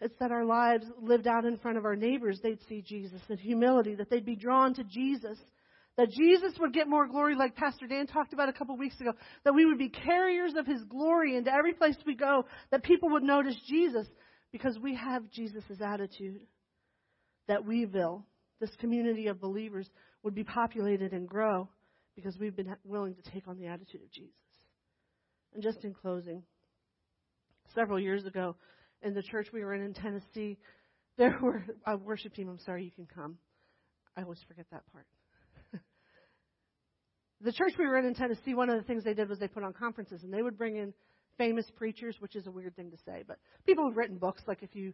It's 0.00 0.18
that 0.20 0.30
our 0.30 0.44
lives 0.44 0.86
lived 1.00 1.26
out 1.26 1.44
in 1.44 1.56
front 1.56 1.78
of 1.78 1.84
our 1.84 1.96
neighbors, 1.96 2.40
they'd 2.42 2.62
see 2.68 2.82
Jesus 2.82 3.20
in 3.28 3.36
humility, 3.36 3.94
that 3.96 4.10
they'd 4.10 4.24
be 4.24 4.36
drawn 4.36 4.74
to 4.74 4.84
Jesus 4.84 5.38
that 5.98 6.10
Jesus 6.10 6.54
would 6.60 6.72
get 6.72 6.88
more 6.88 7.08
glory, 7.08 7.34
like 7.34 7.56
Pastor 7.56 7.88
Dan 7.88 8.06
talked 8.06 8.32
about 8.32 8.48
a 8.48 8.52
couple 8.52 8.74
of 8.74 8.78
weeks 8.78 8.98
ago, 9.00 9.12
that 9.44 9.52
we 9.52 9.66
would 9.66 9.78
be 9.78 9.88
carriers 9.88 10.54
of 10.56 10.64
his 10.64 10.82
glory 10.84 11.36
into 11.36 11.52
every 11.52 11.74
place 11.74 11.96
we 12.06 12.14
go, 12.14 12.46
that 12.70 12.84
people 12.84 13.10
would 13.10 13.24
notice 13.24 13.56
Jesus 13.66 14.06
because 14.52 14.78
we 14.78 14.94
have 14.94 15.28
Jesus' 15.30 15.64
attitude. 15.84 16.40
That 17.48 17.64
we 17.64 17.84
will, 17.84 18.24
this 18.60 18.70
community 18.78 19.26
of 19.26 19.40
believers, 19.40 19.90
would 20.22 20.34
be 20.34 20.44
populated 20.44 21.12
and 21.12 21.28
grow 21.28 21.68
because 22.14 22.38
we've 22.38 22.54
been 22.54 22.76
willing 22.84 23.14
to 23.16 23.30
take 23.30 23.48
on 23.48 23.58
the 23.58 23.66
attitude 23.66 24.02
of 24.02 24.10
Jesus. 24.12 24.32
And 25.52 25.62
just 25.62 25.82
in 25.82 25.94
closing, 25.94 26.44
several 27.74 27.98
years 27.98 28.24
ago 28.24 28.54
in 29.02 29.14
the 29.14 29.22
church 29.22 29.48
we 29.52 29.64
were 29.64 29.74
in 29.74 29.82
in 29.82 29.94
Tennessee. 29.94 30.58
There 31.16 31.36
were 31.42 31.64
a 31.86 31.96
worship 31.96 32.34
team. 32.34 32.48
I'm 32.48 32.58
sorry, 32.58 32.84
you 32.84 32.92
can 32.92 33.06
come. 33.06 33.38
I 34.16 34.22
always 34.22 34.42
forget 34.46 34.66
that 34.70 34.82
part. 34.92 35.06
The 37.40 37.52
church 37.52 37.72
we 37.78 37.86
were 37.86 37.98
in 37.98 38.04
in 38.04 38.14
Tennessee, 38.14 38.54
one 38.54 38.68
of 38.68 38.76
the 38.76 38.82
things 38.82 39.04
they 39.04 39.14
did 39.14 39.28
was 39.28 39.38
they 39.38 39.48
put 39.48 39.62
on 39.62 39.72
conferences, 39.72 40.22
and 40.24 40.32
they 40.32 40.42
would 40.42 40.58
bring 40.58 40.76
in 40.76 40.92
famous 41.36 41.66
preachers, 41.76 42.16
which 42.18 42.34
is 42.34 42.46
a 42.46 42.50
weird 42.50 42.74
thing 42.74 42.90
to 42.90 42.96
say, 43.06 43.22
but 43.26 43.38
people 43.64 43.84
who've 43.84 43.96
written 43.96 44.18
books. 44.18 44.42
Like 44.46 44.62
if 44.62 44.74
you 44.74 44.92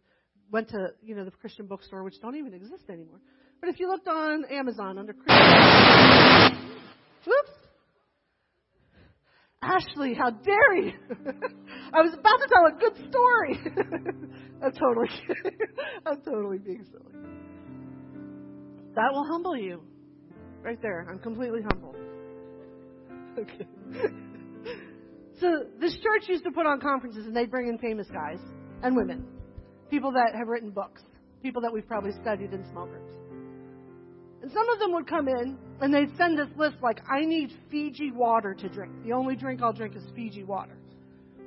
went 0.53 0.69
to 0.69 0.89
you 1.03 1.15
know 1.15 1.25
the 1.25 1.31
Christian 1.31 1.67
bookstore, 1.67 2.05
which 2.05 2.21
don't 2.21 2.37
even 2.37 2.55
exist 2.55 2.85
anymore. 2.91 3.21
But 3.61 3.71
if 3.71 3.81
you 3.81 3.89
looked 3.89 4.09
on 4.09 4.45
Amazon 4.51 4.99
under 4.99 5.15
Christian, 5.15 5.39
whoops, 7.27 7.51
Ashley, 9.63 10.15
how 10.15 10.31
dare 10.31 10.77
you? 10.77 10.93
I 11.95 12.03
was 12.03 12.13
about 12.13 12.39
to 12.39 12.49
tell 12.49 12.67
a 12.67 12.73
good 12.79 13.11
story. 13.11 13.59
I'm 14.63 14.73
totally. 14.73 15.09
I'm 16.07 16.21
totally 16.21 16.59
being 16.59 16.85
silly. 16.91 17.15
That 18.95 19.11
will 19.13 19.25
humble 19.27 19.57
you. 19.57 19.83
Right 20.63 20.81
there. 20.83 21.07
I'm 21.11 21.19
completely 21.19 21.61
humble. 21.63 21.95
Okay. 23.39 23.67
So 25.41 25.65
this 25.81 25.93
church 25.95 26.29
used 26.29 26.45
to 26.45 26.53
put 26.53 26.65
on 26.65 26.81
conferences 26.81 27.27
and 27.27 27.35
they'd 27.35 27.51
bring 27.51 27.69
in 27.69 27.79
famous 27.79 28.07
guys 28.09 28.39
and 28.83 28.97
women. 28.97 29.27
People 29.91 30.13
that 30.13 30.35
have 30.35 30.49
written 30.49 30.71
books. 30.71 31.03
People 31.43 31.61
that 31.63 31.73
we've 31.73 31.87
probably 31.87 32.13
studied 32.23 32.53
in 32.53 32.65
small 32.71 32.87
groups. 32.87 33.13
And 34.43 34.53
some 34.53 34.69
of 34.69 34.79
them 34.79 34.93
would 34.93 35.09
come 35.09 35.29
in 35.29 35.59
and 35.81 35.93
they'd 35.93 36.17
send 36.17 36.39
this 36.39 36.49
list 36.57 36.77
like, 36.83 37.01
I 37.11 37.25
need 37.25 37.51
Fiji 37.71 38.13
water 38.13 38.55
to 38.55 38.69
drink. 38.69 38.93
The 39.05 39.13
only 39.13 39.37
drink 39.37 39.61
I'll 39.63 39.73
drink 39.73 39.97
is 39.97 40.03
Fiji 40.15 40.45
water. 40.45 40.77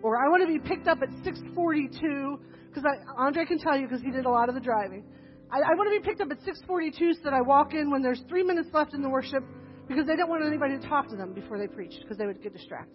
Or 0.04 0.18
I 0.18 0.30
want 0.30 0.42
to 0.42 0.48
be 0.48 0.60
picked 0.60 0.88
up 0.88 1.00
at 1.02 1.10
642 1.24 2.40
because 2.68 2.84
Andre 3.18 3.46
can 3.46 3.58
tell 3.58 3.78
you 3.78 3.88
because 3.88 4.04
he 4.04 4.12
did 4.12 4.26
a 4.26 4.30
lot 4.30 4.50
of 4.50 4.56
the 4.56 4.62
driving. 4.62 5.06
I, 5.50 5.60
I 5.60 5.76
want 5.76 5.92
to 5.94 6.02
be 6.02 6.06
picked 6.06 6.22
up 6.22 6.30
at 6.30 6.38
642 6.44 7.14
so 7.14 7.20
that 7.24 7.34
I 7.34 7.42
walk 7.42 7.74
in 7.74 7.90
when 7.90 8.02
there's 8.02 8.22
three 8.28 8.44
minutes 8.44 8.70
left 8.74 8.94
in 8.94 9.02
the 9.02 9.10
worship 9.10 9.44
because 9.88 10.06
they 10.06 10.16
didn't 10.16 10.30
want 10.30 10.44
anybody 10.46 10.78
to 10.78 10.88
talk 10.88 11.10
to 11.10 11.16
them 11.16 11.34
before 11.34 11.58
they 11.58 11.68
preached 11.68 12.00
because 12.02 12.18
they 12.18 12.26
would 12.26 12.42
get 12.42 12.54
distracted. 12.54 12.94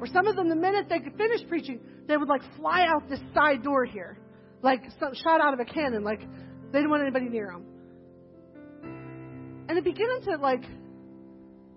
Or 0.00 0.06
some 0.06 0.26
of 0.26 0.36
them, 0.36 0.48
the 0.48 0.56
minute 0.56 0.86
they 0.88 0.98
could 0.98 1.16
finish 1.16 1.40
preaching, 1.48 1.80
they 2.08 2.16
would 2.16 2.28
like 2.28 2.42
fly 2.56 2.86
out 2.88 3.08
this 3.08 3.20
side 3.34 3.62
door 3.62 3.84
here, 3.84 4.18
like 4.62 4.82
some, 4.98 5.14
shot 5.14 5.40
out 5.40 5.52
of 5.54 5.60
a 5.60 5.64
cannon, 5.64 6.02
like 6.02 6.20
they 6.20 6.78
didn't 6.78 6.90
want 6.90 7.02
anybody 7.02 7.28
near 7.28 7.52
them. 7.52 7.66
And 9.68 9.78
it 9.78 9.84
began 9.84 10.20
to 10.22 10.36
like 10.36 10.64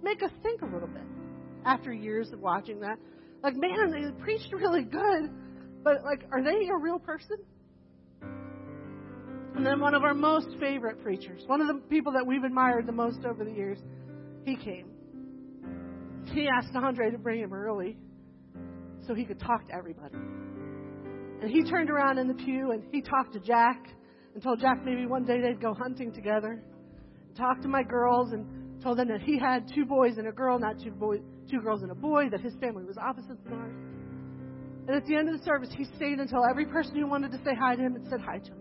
make 0.01 0.23
us 0.23 0.31
think 0.41 0.61
a 0.61 0.65
little 0.65 0.87
bit 0.87 1.03
after 1.65 1.93
years 1.93 2.31
of 2.31 2.39
watching 2.39 2.79
that. 2.79 2.97
Like, 3.43 3.55
man, 3.55 3.91
they 3.91 4.23
preached 4.23 4.53
really 4.53 4.83
good, 4.83 5.29
but 5.83 6.03
like, 6.03 6.23
are 6.31 6.41
they 6.41 6.67
a 6.69 6.77
real 6.77 6.99
person? 6.99 7.37
And 9.55 9.65
then 9.65 9.79
one 9.79 9.93
of 9.93 10.03
our 10.03 10.13
most 10.13 10.47
favorite 10.59 11.03
preachers, 11.03 11.43
one 11.45 11.61
of 11.61 11.67
the 11.67 11.75
people 11.89 12.13
that 12.13 12.25
we've 12.25 12.43
admired 12.43 12.87
the 12.87 12.93
most 12.93 13.23
over 13.25 13.43
the 13.43 13.51
years, 13.51 13.77
he 14.45 14.55
came. 14.55 14.91
He 16.33 16.47
asked 16.47 16.75
Andre 16.75 17.11
to 17.11 17.17
bring 17.17 17.39
him 17.39 17.53
early 17.53 17.97
so 19.07 19.13
he 19.13 19.25
could 19.25 19.39
talk 19.39 19.67
to 19.67 19.75
everybody. 19.75 20.15
And 20.15 21.51
he 21.51 21.63
turned 21.63 21.89
around 21.89 22.17
in 22.17 22.27
the 22.27 22.33
pew 22.33 22.71
and 22.71 22.83
he 22.91 23.01
talked 23.01 23.33
to 23.33 23.39
Jack 23.39 23.87
and 24.33 24.41
told 24.41 24.59
Jack 24.59 24.83
maybe 24.85 25.05
one 25.05 25.25
day 25.25 25.41
they'd 25.41 25.61
go 25.61 25.73
hunting 25.73 26.11
together. 26.11 26.63
Talked 27.37 27.63
to 27.63 27.67
my 27.67 27.83
girls 27.83 28.31
and 28.31 28.81
told 28.81 28.97
them 28.97 29.07
that 29.09 29.21
he 29.21 29.37
had 29.37 29.69
two 29.73 29.85
boys 29.85 30.17
and 30.17 30.27
a 30.27 30.31
girl, 30.31 30.59
not 30.59 30.79
two 30.81 30.91
boys, 30.91 31.19
two 31.49 31.59
girls 31.59 31.81
and 31.81 31.91
a 31.91 31.95
boy, 31.95 32.29
that 32.29 32.41
his 32.41 32.53
family 32.61 32.83
was 32.83 32.97
opposite 32.97 33.43
than 33.43 33.53
ours. 33.53 33.75
And 34.87 34.97
at 34.97 35.05
the 35.05 35.15
end 35.15 35.29
of 35.29 35.37
the 35.37 35.45
service, 35.45 35.69
he 35.75 35.85
stayed 35.95 36.19
until 36.19 36.43
every 36.49 36.65
person 36.65 36.95
who 36.95 37.07
wanted 37.07 37.31
to 37.31 37.37
say 37.37 37.51
hi 37.59 37.75
to 37.75 37.81
him 37.81 37.93
had 37.93 38.09
said 38.09 38.19
hi 38.19 38.37
to 38.39 38.51
him. 38.51 38.59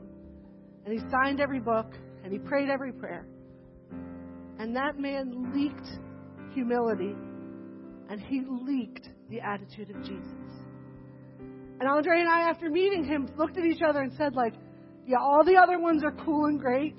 And 0.84 0.94
he 0.94 1.00
signed 1.10 1.40
every 1.40 1.60
book 1.60 1.94
and 2.24 2.32
he 2.32 2.38
prayed 2.38 2.68
every 2.68 2.92
prayer. 2.92 3.26
And 4.62 4.76
that 4.76 4.96
man 4.96 5.52
leaked 5.52 5.88
humility 6.54 7.16
and 8.08 8.20
he 8.20 8.44
leaked 8.46 9.08
the 9.28 9.40
attitude 9.40 9.90
of 9.90 10.00
Jesus. 10.04 10.52
And 11.80 11.88
Andre 11.88 12.20
and 12.20 12.28
I, 12.28 12.48
after 12.48 12.70
meeting 12.70 13.04
him, 13.04 13.28
looked 13.36 13.58
at 13.58 13.64
each 13.64 13.82
other 13.82 14.02
and 14.02 14.12
said, 14.16 14.36
like, 14.36 14.54
yeah, 15.04 15.16
all 15.20 15.42
the 15.44 15.56
other 15.56 15.80
ones 15.80 16.04
are 16.04 16.12
cool 16.24 16.44
and 16.44 16.60
great. 16.60 16.94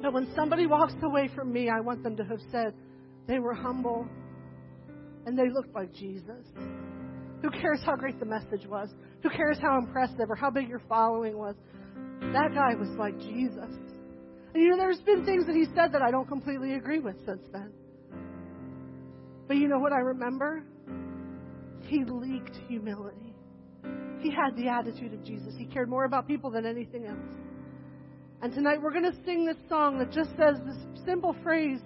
But 0.00 0.12
when 0.12 0.32
somebody 0.36 0.68
walks 0.68 0.94
away 1.02 1.28
from 1.34 1.52
me, 1.52 1.68
I 1.68 1.80
want 1.80 2.04
them 2.04 2.16
to 2.16 2.22
have 2.22 2.40
said 2.52 2.72
they 3.26 3.40
were 3.40 3.54
humble 3.54 4.06
and 5.26 5.36
they 5.36 5.50
looked 5.52 5.74
like 5.74 5.92
Jesus. 5.92 6.46
Who 7.42 7.50
cares 7.50 7.80
how 7.84 7.96
great 7.96 8.20
the 8.20 8.26
message 8.26 8.64
was? 8.68 8.90
Who 9.24 9.30
cares 9.30 9.58
how 9.60 9.76
impressive 9.76 10.30
or 10.30 10.36
how 10.36 10.50
big 10.50 10.68
your 10.68 10.82
following 10.88 11.36
was? 11.36 11.56
That 12.32 12.54
guy 12.54 12.76
was 12.76 12.90
like 12.96 13.18
Jesus. 13.18 13.74
And 14.54 14.62
you 14.62 14.70
know, 14.70 14.76
there's 14.76 15.00
been 15.00 15.24
things 15.24 15.46
that 15.46 15.54
he 15.54 15.64
said 15.74 15.92
that 15.92 16.02
I 16.02 16.10
don't 16.10 16.28
completely 16.28 16.74
agree 16.74 17.00
with 17.00 17.16
since 17.24 17.42
then. 17.52 17.72
But 19.48 19.56
you 19.56 19.68
know 19.68 19.78
what 19.78 19.92
I 19.92 19.98
remember? 19.98 20.62
He 21.82 22.04
leaked 22.04 22.56
humility. 22.68 23.34
He 24.20 24.30
had 24.30 24.56
the 24.56 24.68
attitude 24.68 25.14
of 25.14 25.24
Jesus. 25.24 25.54
He 25.56 25.64
cared 25.64 25.88
more 25.88 26.04
about 26.04 26.28
people 26.28 26.50
than 26.50 26.64
anything 26.64 27.06
else. 27.06 27.34
And 28.42 28.52
tonight 28.52 28.80
we're 28.80 28.92
going 28.92 29.10
to 29.10 29.24
sing 29.24 29.46
this 29.46 29.56
song 29.68 29.98
that 29.98 30.10
just 30.10 30.30
says 30.30 30.56
this 30.64 30.76
simple 31.04 31.34
phrase 31.42 31.80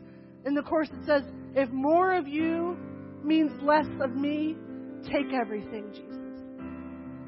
in 0.44 0.54
the 0.54 0.62
chorus. 0.62 0.88
It 0.92 1.06
says, 1.06 1.22
If 1.54 1.70
more 1.70 2.14
of 2.14 2.26
you 2.26 2.76
means 3.22 3.52
less 3.62 3.86
of 4.00 4.14
me, 4.14 4.56
take 5.04 5.32
everything, 5.32 5.90
Jesus. 5.92 6.16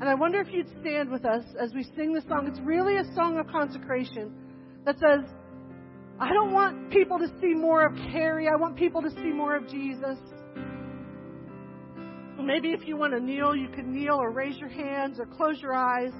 And 0.01 0.09
I 0.09 0.15
wonder 0.15 0.41
if 0.41 0.53
you'd 0.53 0.71
stand 0.81 1.11
with 1.11 1.25
us 1.25 1.45
as 1.61 1.73
we 1.75 1.85
sing 1.97 2.13
this 2.13 2.25
song. 2.29 2.47
It's 2.47 2.61
really 2.61 2.97
a 2.97 3.15
song 3.15 3.39
of 3.39 3.49
consecration 3.49 4.33
that 4.89 4.99
says, 5.01 5.31
I 6.19 6.33
don't 6.33 6.55
want 6.55 6.91
people 6.91 7.19
to 7.19 7.29
see 7.43 7.53
more 7.53 7.85
of 7.85 7.95
Carrie. 8.11 8.49
I 8.49 8.57
want 8.57 8.75
people 8.75 9.03
to 9.03 9.11
see 9.11 9.31
more 9.31 9.55
of 9.55 9.69
Jesus. 9.69 10.17
Maybe 12.41 12.71
if 12.71 12.89
you 12.89 12.97
want 12.97 13.13
to 13.13 13.21
kneel, 13.21 13.55
you 13.55 13.69
can 13.69 13.93
kneel 13.93 14.15
or 14.15 14.31
raise 14.31 14.57
your 14.57 14.71
hands 14.71 15.21
or 15.21 15.27
close 15.27 15.61
your 15.61 15.75
eyes. 15.75 16.13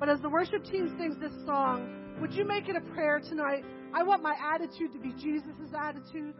But 0.00 0.08
as 0.08 0.18
the 0.22 0.30
worship 0.30 0.64
team 0.64 0.96
sings 0.98 1.20
this 1.20 1.32
song, 1.44 2.16
would 2.18 2.32
you 2.32 2.46
make 2.46 2.70
it 2.70 2.76
a 2.76 2.80
prayer 2.94 3.20
tonight? 3.20 3.64
I 3.94 4.02
want 4.02 4.22
my 4.22 4.34
attitude 4.54 4.94
to 4.94 4.98
be 4.98 5.12
Jesus' 5.20 5.74
attitude. 5.78 6.34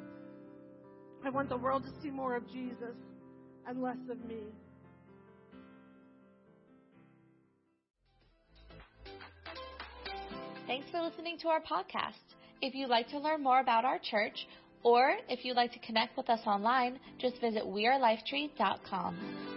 I 1.27 1.29
want 1.29 1.51
the 1.51 1.59
world 1.59 1.85
to 1.85 1.91
see 2.01 2.09
more 2.09 2.37
of 2.37 2.51
Jesus 2.51 2.97
and 3.69 3.83
less 3.83 3.99
of 4.11 4.25
me. 4.25 4.45
Thanks 10.67 10.91
for 10.91 11.01
listening 11.01 11.39
to 11.43 11.49
our 11.49 11.61
podcast. 11.61 12.35
If 12.61 12.75
you'd 12.75 12.89
like 12.89 13.09
to 13.11 13.19
learn 13.21 13.41
more 13.43 13.61
about 13.61 13.85
our 13.85 14.01
church, 14.01 14.49
or 14.83 15.15
if 15.29 15.45
you'd 15.45 15.57
like 15.57 15.73
to 15.75 15.79
connect 15.79 16.17
with 16.17 16.29
us 16.29 16.41
online, 16.45 16.99
just 17.19 17.41
visit 17.41 17.63
wearelifetree.com. 17.63 19.56